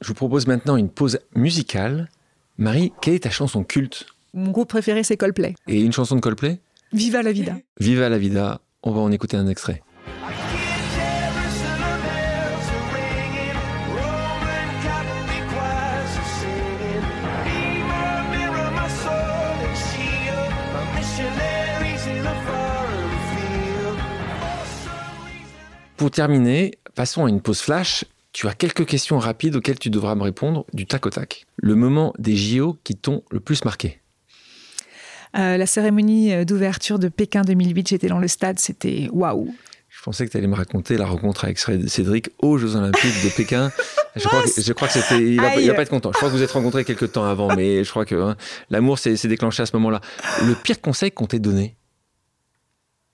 [0.00, 2.08] Je vous propose maintenant une pause musicale.
[2.58, 4.06] Marie, quelle est ta chanson culte?
[4.34, 5.54] Mon groupe préféré, c'est Coldplay.
[5.66, 6.60] Et une chanson de Coldplay?
[6.92, 7.56] Viva la vida.
[7.78, 8.60] Viva la vida.
[8.82, 9.82] On va en écouter un extrait.
[25.96, 28.04] Pour terminer, passons à une pause flash.
[28.32, 31.46] Tu as quelques questions rapides auxquelles tu devras me répondre du tac au tac.
[31.56, 34.00] Le moment des JO qui t'ont le plus marqué
[35.36, 39.52] Euh, la cérémonie euh, d'ouverture de Pékin 2008, j'étais dans le stade, c'était waouh.
[39.88, 43.28] Je pensais que tu allais me raconter la rencontre avec Cédric aux Jeux Olympiques de
[43.36, 43.70] Pékin.
[44.16, 45.18] Je crois, que, je crois que c'était.
[45.20, 45.76] Il va, il va Aïe.
[45.76, 46.10] pas être content.
[46.12, 48.36] Je crois que vous êtes rencontrés quelques temps avant, mais je crois que hein,
[48.70, 50.00] l'amour s'est déclenché à ce moment-là.
[50.46, 51.76] Le pire conseil qu'on t'ait donné,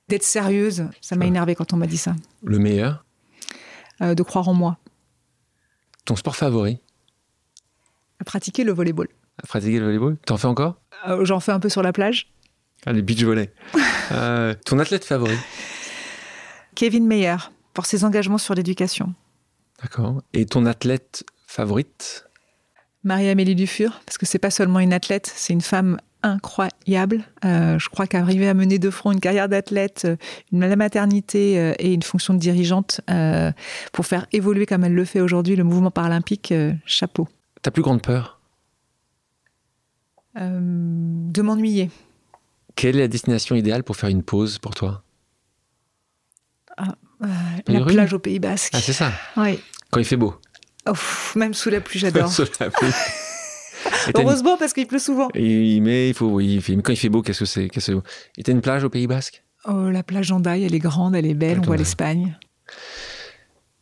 [0.09, 2.15] D'être sérieuse, ça m'a énervé quand on m'a dit ça.
[2.45, 3.05] le meilleur,
[4.03, 4.79] Euh, de croire en moi.
[6.05, 6.79] ton sport favori,
[8.25, 9.09] pratiquer le volleyball.
[9.43, 10.77] À pratiquer le volleyball T'en fais encore?
[11.09, 12.33] Euh, J'en fais un peu sur la plage.
[12.85, 13.53] Ah, les beach volley.
[14.13, 15.35] Euh, ton athlète favori?
[16.77, 17.35] Kevin Meyer,
[17.75, 19.15] pour ses engagements sur l'éducation.
[19.83, 20.23] D'accord.
[20.33, 22.25] Et ton athlète favorite?
[23.03, 27.25] Marie-Amélie Dufur, parce que c'est pas seulement une athlète, c'est une femme incroyable.
[27.45, 30.17] Euh, je crois qu'arriver à mener de front une carrière d'athlète, euh,
[30.53, 33.53] une la maternité euh, et une fonction de dirigeante euh,
[33.93, 36.53] pour faire évoluer comme elle le fait aujourd'hui le mouvement paralympique,
[36.85, 37.29] chapeau.
[37.63, 38.36] Ta plus grande peur?
[40.41, 41.91] De m'ennuyer.
[42.75, 45.03] Quelle est la destination idéale pour faire une pause pour toi?
[46.79, 47.27] Euh,
[47.67, 48.73] Les la plage au Pays Basque.
[48.77, 49.11] Ah, c'est ça.
[49.39, 49.59] Oui.
[49.91, 50.35] Quand il fait beau.
[51.35, 52.31] Même sous la pluie, j'adore.
[52.33, 52.91] Sous la pluie.
[54.13, 55.29] T'as une- Heureusement parce qu'il pleut souvent.
[55.35, 57.69] Et- mais il faut, oui, il fait- mais quand il fait beau, qu'est-ce que c'est?
[57.71, 58.03] Qu'est-ce que...
[58.37, 59.43] Et t'as une plage au Pays Basque?
[59.65, 62.39] Oh, la plage d'Andaille, elle est grande, elle est belle, Ah, on voit l'Espagne.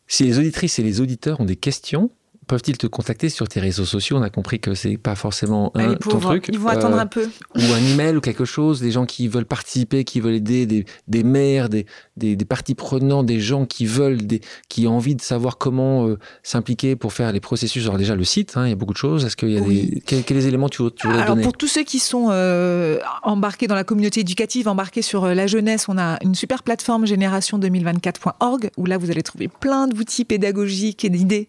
[0.07, 2.11] Si les auditrices et les auditeurs ont des questions,
[2.47, 4.17] peuvent-ils te contacter sur tes réseaux sociaux?
[4.19, 6.49] On a compris que c'est pas forcément un, Allez, ton truc.
[6.53, 7.29] Ils vont attendre Euh, un peu.
[7.57, 10.85] ou un email ou quelque chose, des gens qui veulent participer, qui veulent aider, des,
[11.09, 11.87] des maires, des,
[12.17, 16.07] des, des parties prenantes, des gens qui veulent, des, qui ont envie de savoir comment
[16.07, 17.85] euh, s'impliquer pour faire les processus.
[17.85, 19.25] Alors déjà le site, hein, il y a beaucoup de choses.
[19.25, 19.91] Est-ce qu'il y a Oui.
[19.95, 21.43] des quels, quels éléments tu, tu Alors donner?
[21.43, 25.87] pour tous ceux qui sont euh, embarqués dans la communauté éducative, embarqués sur la jeunesse,
[25.89, 31.11] on a une super plateforme génération2024.org où là vous allez trouver plein d'outils pédagogiques et
[31.11, 31.49] d'idées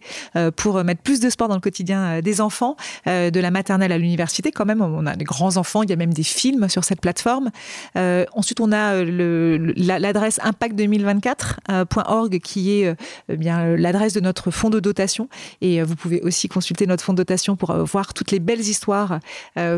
[0.56, 2.76] pour euh, mettre plus de sport dans le quotidien euh, des enfants,
[3.06, 4.80] euh, de la maternelle à l'université quand même.
[4.80, 7.50] On a des grands enfants, il y a même des films sur cette plateforme.
[7.96, 12.94] Euh, ensuite on a l'adresse impact2024.org qui est
[13.28, 15.28] eh bien l'adresse de notre fonds de dotation
[15.60, 19.18] et vous pouvez aussi consulter notre fonds de dotation pour voir toutes les belles histoires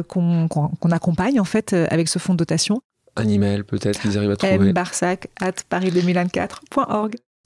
[0.08, 0.48] qu'on
[0.90, 2.82] accompagne en fait avec ce fonds de dotation.
[3.16, 4.58] Un email peut-être qu'ils arrivent à trouver.
[4.72, 7.16] mbarsac at paris2024.org.